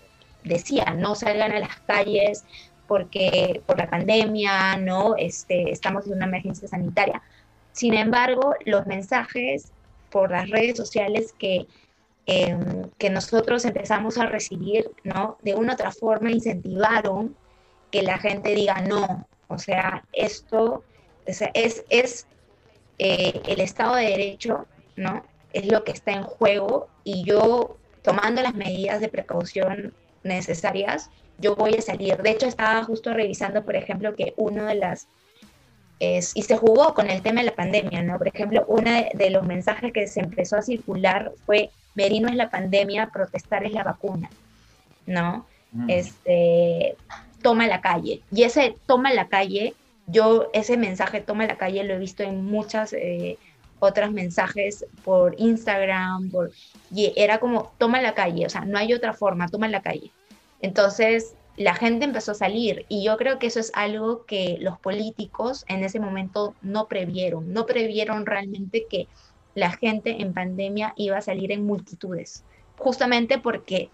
decía, 0.45 0.85
no 0.97 1.15
salgan 1.15 1.53
a 1.53 1.61
las 1.61 1.77
calles 1.87 2.45
porque 2.87 3.63
por 3.67 3.79
la 3.79 3.89
pandemia, 3.89 4.77
¿no? 4.77 5.17
Este, 5.17 5.71
estamos 5.71 6.07
en 6.07 6.15
una 6.15 6.27
emergencia 6.27 6.69
sanitaria. 6.69 7.23
Sin 7.73 7.95
embargo, 7.95 8.55
los 8.65 8.87
mensajes 8.87 9.73
por 10.11 10.31
las 10.31 10.49
redes 10.51 10.77
sociales 10.77 11.35
que, 11.39 11.67
em, 12.27 12.89
que 12.99 13.11
nosotros 13.11 13.65
empezamos 13.65 14.19
a 14.19 14.27
recibir, 14.27 14.91
¿no? 15.05 15.37
De 15.43 15.55
una 15.55 15.73
u 15.73 15.75
otra 15.75 15.93
forma 15.93 16.31
incentivaron 16.31 17.37
que 17.91 18.03
la 18.03 18.19
gente 18.19 18.55
diga 18.55 18.81
no. 18.81 19.27
O 19.49 19.59
sea, 19.59 20.05
esto 20.13 20.85
es, 21.27 21.85
es 21.91 22.27
eh, 22.99 23.41
el 23.47 23.61
Estado 23.61 23.97
de 23.97 24.07
Derecho, 24.07 24.67
¿no? 24.97 25.25
Es 25.53 25.67
lo 25.67 25.85
que 25.85 25.93
está 25.93 26.13
en 26.13 26.23
juego 26.25 26.89
y 27.05 27.25
yo 27.25 27.77
tomando 28.03 28.43
las 28.43 28.55
medidas 28.55 29.01
de 29.01 29.09
precaución 29.09 29.93
necesarias, 30.23 31.11
yo 31.39 31.55
voy 31.55 31.75
a 31.75 31.83
salir. 31.83 32.17
De 32.19 32.31
hecho, 32.31 32.47
estaba 32.47 32.83
justo 32.85 33.13
revisando, 33.13 33.65
por 33.65 33.77
ejemplo, 33.77 34.15
que 34.15 34.35
uno 34.37 34.65
de 34.65 34.77
las... 34.77 35.09
Es, 35.99 36.33
y 36.35 36.43
se 36.43 36.59
jugó 36.59 36.93
con 36.93 37.09
el 37.09 37.23
tema 37.23 37.41
de 37.41 37.47
la 37.47 37.55
pandemia, 37.55 38.03
¿no? 38.03 38.19
Por 38.19 38.29
ejemplo, 38.29 38.65
uno 38.69 38.91
de, 39.15 39.31
los 39.31 39.47
mensajes 39.47 39.93
que 39.93 40.07
se 40.07 40.21
empezó 40.21 40.57
a 40.57 40.63
circular 40.63 41.33
fue, 41.47 41.71
Merino 41.95 42.29
es 42.29 42.35
la 42.35 42.51
pandemia, 42.51 43.09
protestar 43.11 43.65
es 43.65 43.73
la 43.73 43.83
vacuna, 43.83 44.29
¿no? 45.07 45.47
Mm. 45.73 45.89
Este, 45.89 46.97
toma 47.41 47.67
la 47.67 47.81
calle. 47.81 48.21
Y 48.31 48.43
ese 48.43 48.77
toma 48.87 49.13
la 49.15 49.29
calle, 49.29 49.75
yo 50.07 50.51
ese 50.53 50.77
mensaje 50.77 51.21
toma 51.21 51.47
la 51.47 51.57
calle 51.57 51.85
lo 51.85 51.95
he 51.95 51.99
visto 51.99 52.23
en 52.23 52.45
muchas 52.45 52.93
eh, 52.93 53.39
otros 53.79 54.13
mensajes 54.13 54.87
por 55.05 55.35
Instagram, 55.39 56.31
por, 56.31 56.51
y 56.95 57.13
era 57.17 57.39
como, 57.39 57.73
toma 57.79 58.01
la 58.01 58.15
calle, 58.15 58.47
o 58.47 58.51
sea, 58.51 58.65
no 58.65 58.79
hay 58.79 58.93
otra 58.93 59.13
forma, 59.13 59.49
toma 59.49 59.69
la 59.69 59.83
calle. 59.83 60.11
Entonces, 60.61 61.35
la 61.57 61.75
gente 61.75 62.05
empezó 62.05 62.33
a 62.33 62.35
salir 62.35 62.85
y 62.89 63.05
yo 63.05 63.17
creo 63.17 63.39
que 63.39 63.47
eso 63.47 63.61
es 63.61 63.73
algo 63.75 64.27
que 64.27 64.59
los 64.61 64.79
políticos 64.79 65.65
en 65.69 65.85
ese 65.85 66.01
momento 66.01 66.55
no 66.63 66.87
previeron, 66.87 67.53
no 67.53 67.67
previeron 67.67 68.27
realmente 68.27 68.87
que 68.89 69.09
la 69.55 69.71
gente 69.71 70.21
en 70.21 70.35
pandemia 70.35 70.93
iba 70.97 71.17
a 71.17 71.23
salir 71.23 71.53
en 71.53 71.65
multitudes, 71.65 72.45
justamente 72.79 73.39
porque 73.39 73.89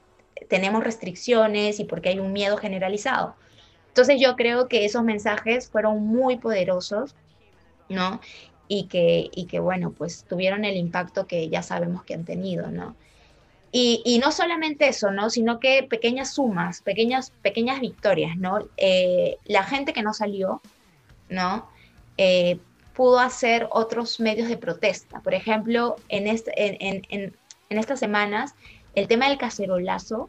tenemos 0.48 0.82
restricciones 0.82 1.78
y 1.78 1.84
porque 1.84 2.08
hay 2.08 2.18
un 2.18 2.32
miedo 2.32 2.56
generalizado. 2.56 3.36
Entonces 3.88 4.20
yo 4.20 4.34
creo 4.34 4.66
que 4.68 4.84
esos 4.84 5.04
mensajes 5.04 5.70
fueron 5.70 6.04
muy 6.04 6.38
poderosos, 6.38 7.14
¿no? 7.88 8.20
y 8.74 8.84
que, 8.84 9.28
y 9.34 9.46
que, 9.46 9.60
bueno, 9.60 9.92
pues 9.92 10.24
tuvieron 10.24 10.64
el 10.64 10.76
impacto 10.76 11.26
que 11.26 11.50
ya 11.50 11.62
sabemos 11.62 12.04
que 12.04 12.14
han 12.14 12.24
tenido, 12.24 12.70
¿no? 12.70 12.96
Y, 13.74 14.02
y 14.04 14.18
no 14.18 14.32
solamente 14.32 14.86
eso, 14.86 15.10
¿no? 15.10 15.30
Sino 15.30 15.58
que 15.58 15.82
pequeñas 15.82 16.34
sumas, 16.34 16.82
pequeñas, 16.82 17.32
pequeñas 17.42 17.80
victorias, 17.80 18.36
¿no? 18.36 18.68
Eh, 18.76 19.38
la 19.46 19.64
gente 19.64 19.94
que 19.94 20.02
no 20.02 20.12
salió, 20.12 20.60
¿no? 21.30 21.68
Eh, 22.18 22.58
pudo 22.94 23.18
hacer 23.18 23.66
otros 23.70 24.20
medios 24.20 24.48
de 24.48 24.58
protesta. 24.58 25.20
Por 25.20 25.32
ejemplo, 25.32 25.96
en, 26.10 26.26
este, 26.26 26.52
en, 26.56 27.02
en, 27.08 27.34
en 27.70 27.78
estas 27.78 27.98
semanas, 27.98 28.54
el 28.94 29.08
tema 29.08 29.28
del 29.28 29.38
cacerolazo 29.38 30.28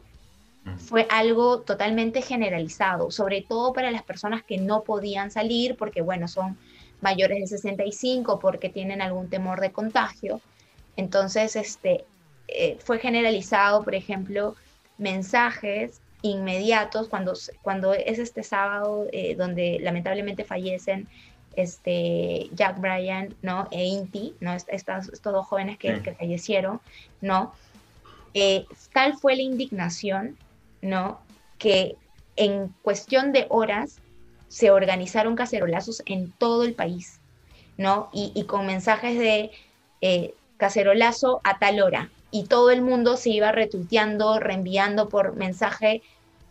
fue 0.78 1.06
algo 1.10 1.60
totalmente 1.60 2.22
generalizado, 2.22 3.10
sobre 3.10 3.42
todo 3.42 3.74
para 3.74 3.90
las 3.90 4.02
personas 4.02 4.42
que 4.42 4.56
no 4.56 4.82
podían 4.82 5.30
salir 5.30 5.76
porque, 5.76 6.00
bueno, 6.00 6.26
son 6.26 6.56
mayores 7.02 7.38
de 7.38 7.46
65 7.46 8.38
porque 8.38 8.70
tienen 8.70 9.02
algún 9.02 9.28
temor 9.28 9.60
de 9.60 9.72
contagio. 9.72 10.40
Entonces, 10.96 11.56
este, 11.56 12.06
eh, 12.48 12.78
fue 12.84 12.98
generalizado, 12.98 13.82
por 13.82 13.94
ejemplo, 13.94 14.54
mensajes 14.98 16.00
inmediatos 16.22 17.08
cuando, 17.08 17.34
cuando 17.62 17.92
es 17.92 18.18
este 18.18 18.42
sábado 18.42 19.06
eh, 19.12 19.34
donde 19.34 19.78
lamentablemente 19.80 20.44
fallecen 20.44 21.06
este, 21.56 22.48
Jack 22.52 22.80
Bryan 22.80 23.34
¿no? 23.42 23.68
e 23.70 23.84
Inti, 23.84 24.34
¿no? 24.40 24.54
Estos, 24.54 25.08
estos 25.12 25.32
dos 25.32 25.46
jóvenes 25.46 25.78
que, 25.78 26.00
que 26.02 26.14
fallecieron, 26.14 26.80
¿no? 27.20 27.52
Eh, 28.34 28.66
tal 28.92 29.16
fue 29.16 29.36
la 29.36 29.42
indignación, 29.42 30.36
¿no? 30.82 31.20
Que 31.58 31.96
en 32.36 32.68
cuestión 32.82 33.32
de 33.32 33.46
horas 33.48 33.98
se 34.48 34.70
organizaron 34.70 35.36
cacerolazos 35.36 36.02
en 36.06 36.32
todo 36.32 36.64
el 36.64 36.74
país, 36.74 37.20
¿no? 37.76 38.10
Y, 38.12 38.44
con 38.44 38.66
mensajes 38.66 39.18
de 39.18 39.50
eh, 40.00 40.34
cacerolazo 40.56 41.40
a 41.44 41.58
tal 41.58 41.80
hora. 41.80 42.10
Y 42.34 42.46
todo 42.46 42.72
el 42.72 42.82
mundo 42.82 43.16
se 43.16 43.30
iba 43.30 43.52
retuiteando, 43.52 44.40
reenviando 44.40 45.08
por 45.08 45.36
mensaje. 45.36 46.02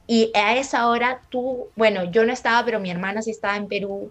Y 0.08 0.32
a 0.34 0.56
esa 0.56 0.88
hora 0.88 1.20
tú, 1.28 1.68
bueno, 1.76 2.06
yo 2.06 2.24
no 2.24 2.32
estaba, 2.32 2.64
pero 2.64 2.80
mi 2.80 2.90
hermana 2.90 3.22
sí 3.22 3.32
estaba 3.32 3.58
en 3.58 3.68
Perú 3.68 4.10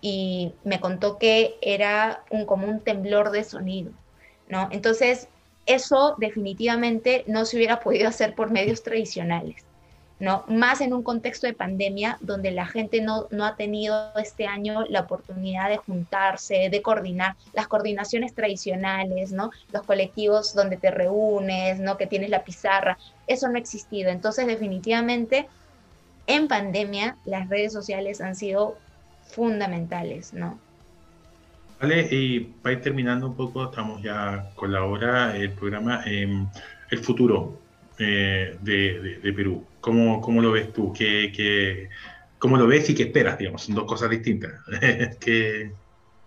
y 0.00 0.52
me 0.62 0.78
contó 0.78 1.18
que 1.18 1.56
era 1.60 2.22
un, 2.30 2.46
como 2.46 2.68
un 2.68 2.78
temblor 2.78 3.32
de 3.32 3.42
sonido, 3.42 3.90
¿no? 4.48 4.68
Entonces, 4.70 5.26
eso 5.66 6.14
definitivamente 6.18 7.24
no 7.26 7.44
se 7.46 7.56
hubiera 7.56 7.80
podido 7.80 8.06
hacer 8.08 8.36
por 8.36 8.52
medios 8.52 8.84
tradicionales. 8.84 9.64
¿No? 10.20 10.44
Más 10.48 10.80
en 10.80 10.92
un 10.92 11.02
contexto 11.02 11.46
de 11.46 11.52
pandemia 11.52 12.18
donde 12.20 12.50
la 12.50 12.66
gente 12.66 13.00
no, 13.00 13.28
ha 13.44 13.56
tenido 13.56 14.12
este 14.16 14.46
año 14.46 14.84
la 14.88 15.00
oportunidad 15.00 15.68
de 15.68 15.76
juntarse, 15.76 16.68
de 16.70 16.82
coordinar 16.82 17.36
las 17.52 17.68
coordinaciones 17.68 18.34
tradicionales, 18.34 19.30
¿no? 19.32 19.50
Los 19.72 19.84
colectivos 19.84 20.54
donde 20.54 20.76
te 20.76 20.90
reúnes, 20.90 21.78
¿no? 21.78 21.96
Que 21.96 22.06
tienes 22.06 22.30
la 22.30 22.42
pizarra, 22.42 22.98
eso 23.26 23.48
no 23.48 23.54
ha 23.54 23.60
existido. 23.60 24.10
Entonces, 24.10 24.46
definitivamente, 24.46 25.48
en 26.26 26.48
pandemia, 26.48 27.16
las 27.24 27.48
redes 27.48 27.72
sociales 27.72 28.20
han 28.20 28.34
sido 28.34 28.76
fundamentales, 29.28 30.32
¿no? 30.34 30.58
Vale, 31.80 32.08
y 32.10 32.40
para 32.40 32.72
ir 32.72 32.82
terminando 32.82 33.28
un 33.28 33.36
poco, 33.36 33.66
estamos 33.66 34.02
ya 34.02 34.50
con 34.56 34.72
la 34.72 34.82
hora, 34.84 35.36
el 35.36 35.52
programa, 35.52 36.02
em, 36.06 36.48
el 36.90 36.98
futuro 36.98 37.67
eh, 37.98 38.56
de, 38.60 39.32
Perú. 39.32 39.64
¿Cómo, 39.80 40.20
¿Cómo, 40.20 40.42
lo 40.42 40.52
ves 40.52 40.72
tú? 40.72 40.92
¿Qué, 40.92 41.32
qué, 41.34 41.88
cómo 42.38 42.56
lo 42.56 42.66
ves 42.66 42.88
y 42.90 42.94
qué 42.94 43.04
esperas? 43.04 43.38
Digamos, 43.38 43.62
son 43.62 43.74
dos 43.74 43.84
cosas 43.84 44.10
distintas. 44.10 44.52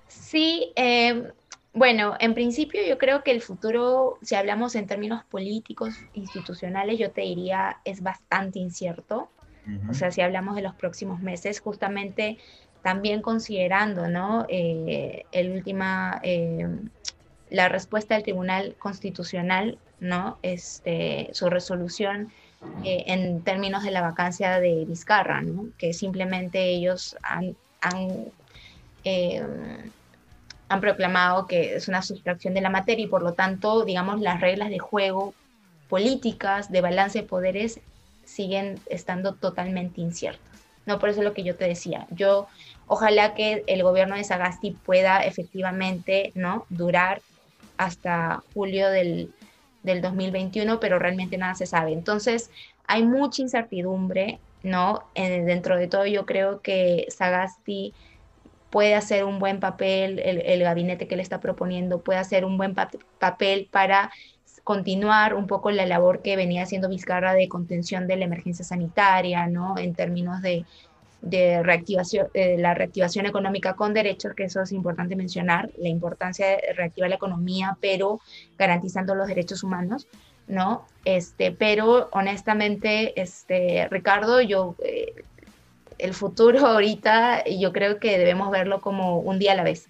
Sí, 0.08 0.74
eh, 0.76 1.32
bueno, 1.74 2.16
en 2.20 2.34
principio 2.34 2.82
yo 2.86 2.98
creo 2.98 3.24
que 3.24 3.32
el 3.32 3.42
futuro, 3.42 4.18
si 4.22 4.36
hablamos 4.36 4.76
en 4.76 4.88
términos 4.88 5.24
políticos, 5.24 5.96
institucionales, 6.14 7.00
yo 7.00 7.12
te 7.12 7.22
diría 7.22 7.78
es 7.86 8.02
bastante 8.02 8.60
incierto. 8.60 9.30
O 9.90 9.94
sea, 9.94 10.12
si 10.12 10.22
hablamos 10.22 10.56
de 10.56 10.64
los 10.64 10.74
próximos 10.74 11.22
meses, 11.22 11.60
justamente 11.60 12.40
también 12.82 13.22
considerando, 13.22 14.08
¿no? 14.08 14.46
Eh, 14.50 15.24
el 15.32 15.52
última, 15.52 16.20
eh, 16.24 16.68
la 17.52 17.70
respuesta 17.70 18.16
del 18.16 18.24
Tribunal 18.24 18.76
Constitucional, 18.80 19.78
¿no? 20.00 20.40
Este, 20.42 21.30
su 21.34 21.50
resolución 21.50 22.32
eh, 22.84 23.04
en 23.08 23.44
términos 23.44 23.84
de 23.84 23.92
la 23.92 24.02
vacancia 24.02 24.60
de 24.60 24.86
Vizcarra, 24.86 25.42
¿no? 25.42 25.68
Que 25.78 25.94
simplemente 25.94 26.64
ellos 26.64 27.16
han, 27.22 27.56
han, 27.82 28.26
han 30.70 30.82
proclamado 30.82 31.46
que 31.46 31.76
es 31.76 31.88
una 31.88 32.02
sustracción 32.02 32.54
de 32.54 32.62
la 32.62 32.70
materia 32.70 33.06
y 33.06 33.10
por 33.10 33.22
lo 33.22 33.34
tanto, 33.34 33.84
digamos, 33.84 34.22
las 34.22 34.40
reglas 34.40 34.70
de 34.70 34.80
juego 34.80 35.34
políticas 35.90 36.72
de 36.72 36.80
balance 36.80 37.20
de 37.20 37.28
poderes 37.28 37.82
siguen 38.24 38.80
estando 38.90 39.34
totalmente 39.34 40.00
inciertas. 40.00 40.42
No, 40.86 41.00
por 41.00 41.10
eso 41.10 41.20
es 41.20 41.26
lo 41.26 41.34
que 41.34 41.44
yo 41.44 41.56
te 41.56 41.68
decía. 41.68 42.08
Yo 42.12 42.48
ojalá 42.88 43.34
que 43.34 43.64
el 43.68 43.84
gobierno 43.84 44.16
de 44.16 44.24
Sagasti 44.24 44.72
pueda 44.72 45.20
efectivamente 45.26 46.32
¿no? 46.34 46.66
durar 46.70 47.22
hasta 47.82 48.44
julio 48.54 48.90
del, 48.90 49.34
del 49.84 50.02
2021, 50.02 50.80
pero 50.80 51.00
realmente 51.00 51.38
nada 51.38 51.56
se 51.56 51.66
sabe. 51.66 51.94
Entonces, 51.94 52.52
hay 52.88 53.04
mucha 53.04 53.42
incertidumbre, 53.42 54.40
¿no? 54.64 55.04
Eh, 55.16 55.42
dentro 55.42 55.78
de 55.78 55.88
todo, 55.88 56.06
yo 56.06 56.26
creo 56.26 56.62
que 56.62 57.08
Sagasti 57.10 57.94
puede 58.70 58.96
hacer 58.96 59.24
un 59.26 59.40
buen 59.40 59.60
papel, 59.60 60.20
el, 60.20 60.62
gabinete 60.62 61.08
que 61.08 61.16
le 61.16 61.24
está 61.24 61.40
proponiendo 61.40 62.02
puede 62.02 62.20
hacer 62.20 62.46
un 62.46 62.58
buen 62.58 62.74
papel 62.74 63.68
para 63.70 64.12
continuar 64.64 65.34
un 65.34 65.48
poco 65.48 65.72
la 65.72 65.86
labor 65.86 66.22
que 66.22 66.36
venía 66.36 66.64
haciendo 66.64 66.88
Vizcarra 66.88 67.34
de 67.34 67.50
contención 67.50 68.08
de 68.08 68.16
la 68.16 68.26
emergencia 68.26 68.64
sanitaria, 68.64 69.48
¿no? 69.48 69.78
En 69.78 69.94
términos 69.96 70.42
de, 70.42 70.66
de 71.22 71.62
reactivación, 71.64 72.28
de 72.34 72.58
la 72.58 72.74
reactivación 72.74 73.26
económica 73.26 73.76
con 73.76 73.94
derechos, 73.94 74.34
que 74.34 74.46
eso 74.46 74.62
es 74.62 74.72
importante 74.72 75.16
mencionar, 75.16 75.70
la 75.78 75.90
importancia 75.90 76.48
de 76.48 76.74
reactivar 76.76 77.10
la 77.10 77.16
economía, 77.16 77.78
pero 77.80 78.20
garantizando 78.58 79.16
los 79.16 79.28
derechos 79.28 79.64
humanos, 79.64 80.08
¿no? 80.48 80.86
Este, 81.06 81.52
pero 81.52 82.10
honestamente, 82.12 83.20
este, 83.20 83.88
Ricardo, 83.90 84.42
yo, 84.42 84.76
eh, 84.84 85.24
el 85.98 86.14
futuro 86.14 86.66
ahorita, 86.66 87.46
yo 87.46 87.72
creo 87.72 88.00
que 88.00 88.18
debemos 88.18 88.50
verlo 88.50 88.82
como 88.82 89.20
un 89.20 89.38
día 89.38 89.52
a 89.52 89.56
la 89.56 89.64
vez. 89.64 89.88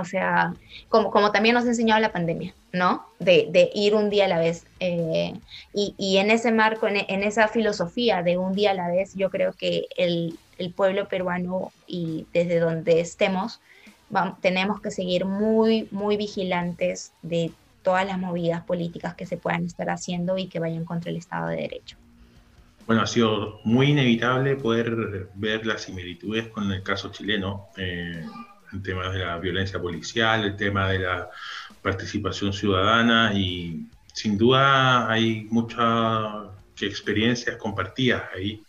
O 0.00 0.04
sea, 0.04 0.54
como, 0.88 1.10
como 1.10 1.32
también 1.32 1.54
nos 1.54 1.64
ha 1.64 1.68
enseñado 1.68 2.00
la 2.00 2.12
pandemia, 2.12 2.54
¿no? 2.72 3.06
De, 3.18 3.70
ir 3.74 3.94
un 3.94 4.10
día 4.10 4.26
a 4.26 4.28
la 4.28 4.38
vez. 4.38 4.66
Eh, 4.80 5.34
y, 5.72 6.16
en 6.16 6.30
ese 6.30 6.52
marco, 6.52 6.86
en, 6.88 7.22
esa 7.22 7.48
filosofía 7.48 8.22
de 8.22 8.38
un 8.38 8.54
día 8.54 8.72
a 8.72 8.74
la 8.74 8.88
vez, 8.88 9.14
yo 9.14 9.30
creo 9.30 9.52
que 9.52 9.86
el, 9.96 10.38
pueblo 10.74 11.06
peruano 11.08 11.70
y 11.86 12.26
desde 12.32 12.60
donde 12.60 13.00
estemos, 13.00 13.60
tenemos 14.40 14.80
que 14.80 14.90
seguir 14.90 15.24
muy, 15.24 15.88
muy 15.90 16.16
vigilantes 16.16 17.12
de 17.22 17.50
todas 17.82 18.06
las 18.06 18.18
movidas 18.18 18.64
políticas 18.64 19.14
que 19.14 19.26
se 19.26 19.36
puedan 19.36 19.64
estar 19.64 19.90
haciendo 19.90 20.38
y 20.38 20.46
que 20.46 20.58
vayan 20.58 20.84
contra 20.84 21.10
el 21.10 21.16
Estado 21.16 21.48
de 21.48 21.56
Derecho. 21.56 21.96
Bueno, 22.86 23.02
ha 23.02 23.06
sido 23.06 23.60
muy 23.64 23.90
inevitable 23.90 24.54
poder 24.56 25.28
ver 25.34 25.66
las 25.66 25.82
similitudes 25.82 26.48
con 26.48 26.70
el 26.70 26.82
caso 26.84 27.10
chileno. 27.10 27.66
Eh, 27.76 28.24
el 28.72 28.82
tema 28.82 29.10
de 29.10 29.18
la 29.20 29.38
violencia 29.38 29.80
policial, 29.80 30.44
el 30.44 30.56
tema 30.56 30.88
de 30.88 31.00
la 31.00 31.30
participación 31.82 32.52
ciudadana 32.52 33.32
y 33.34 33.86
sin 34.12 34.36
duda 34.38 35.10
hay 35.10 35.46
muchas 35.50 36.48
experiencias 36.80 37.56
compartidas 37.56 38.22
ahí 38.34 38.62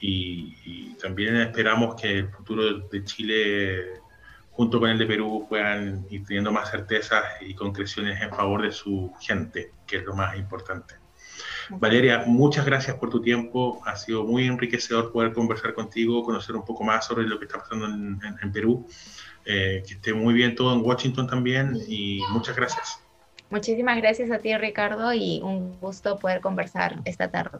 y, 0.00 0.94
también 1.00 1.36
esperamos 1.36 2.00
que 2.00 2.18
el 2.18 2.28
futuro 2.30 2.78
de 2.78 3.04
Chile 3.04 4.00
junto 4.50 4.80
con 4.80 4.88
el 4.90 4.98
de 4.98 5.06
Perú 5.06 5.46
puedan 5.48 6.06
ir 6.10 6.24
teniendo 6.24 6.50
más 6.50 6.70
certezas 6.70 7.22
y 7.42 7.54
concreciones 7.54 8.20
en 8.22 8.30
favor 8.30 8.62
de 8.62 8.72
su 8.72 9.12
gente, 9.20 9.72
que 9.86 9.98
es 9.98 10.04
lo 10.04 10.16
más 10.16 10.36
importante. 10.36 11.05
Valeria, 11.70 12.24
muchas 12.26 12.64
gracias 12.64 12.96
por 12.96 13.10
tu 13.10 13.20
tiempo. 13.20 13.80
Ha 13.84 13.96
sido 13.96 14.24
muy 14.24 14.46
enriquecedor 14.46 15.12
poder 15.12 15.32
conversar 15.32 15.74
contigo, 15.74 16.22
conocer 16.22 16.56
un 16.56 16.64
poco 16.64 16.84
más 16.84 17.06
sobre 17.06 17.26
lo 17.26 17.38
que 17.38 17.46
está 17.46 17.58
pasando 17.58 17.86
en 17.86 18.52
Perú. 18.52 18.86
Eh, 19.48 19.84
que 19.86 19.94
esté 19.94 20.12
muy 20.12 20.34
bien 20.34 20.56
todo 20.56 20.74
en 20.74 20.84
Washington 20.84 21.28
también 21.28 21.78
y 21.86 22.20
muchas 22.30 22.56
gracias. 22.56 22.98
Muchísimas 23.48 23.96
gracias 23.98 24.32
a 24.32 24.38
ti, 24.38 24.56
Ricardo, 24.56 25.12
y 25.14 25.40
un 25.40 25.78
gusto 25.78 26.18
poder 26.18 26.40
conversar 26.40 26.96
esta 27.04 27.30
tarde. 27.30 27.58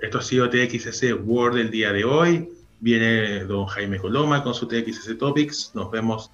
Esto 0.00 0.18
ha 0.18 0.22
sido 0.22 0.48
TXS 0.48 1.14
World 1.24 1.58
el 1.58 1.70
día 1.72 1.92
de 1.92 2.04
hoy. 2.04 2.48
Viene 2.78 3.40
don 3.44 3.66
Jaime 3.66 3.98
Coloma 3.98 4.44
con 4.44 4.54
su 4.54 4.68
TXS 4.68 5.18
Topics. 5.18 5.72
Nos 5.74 5.90
vemos 5.90 6.30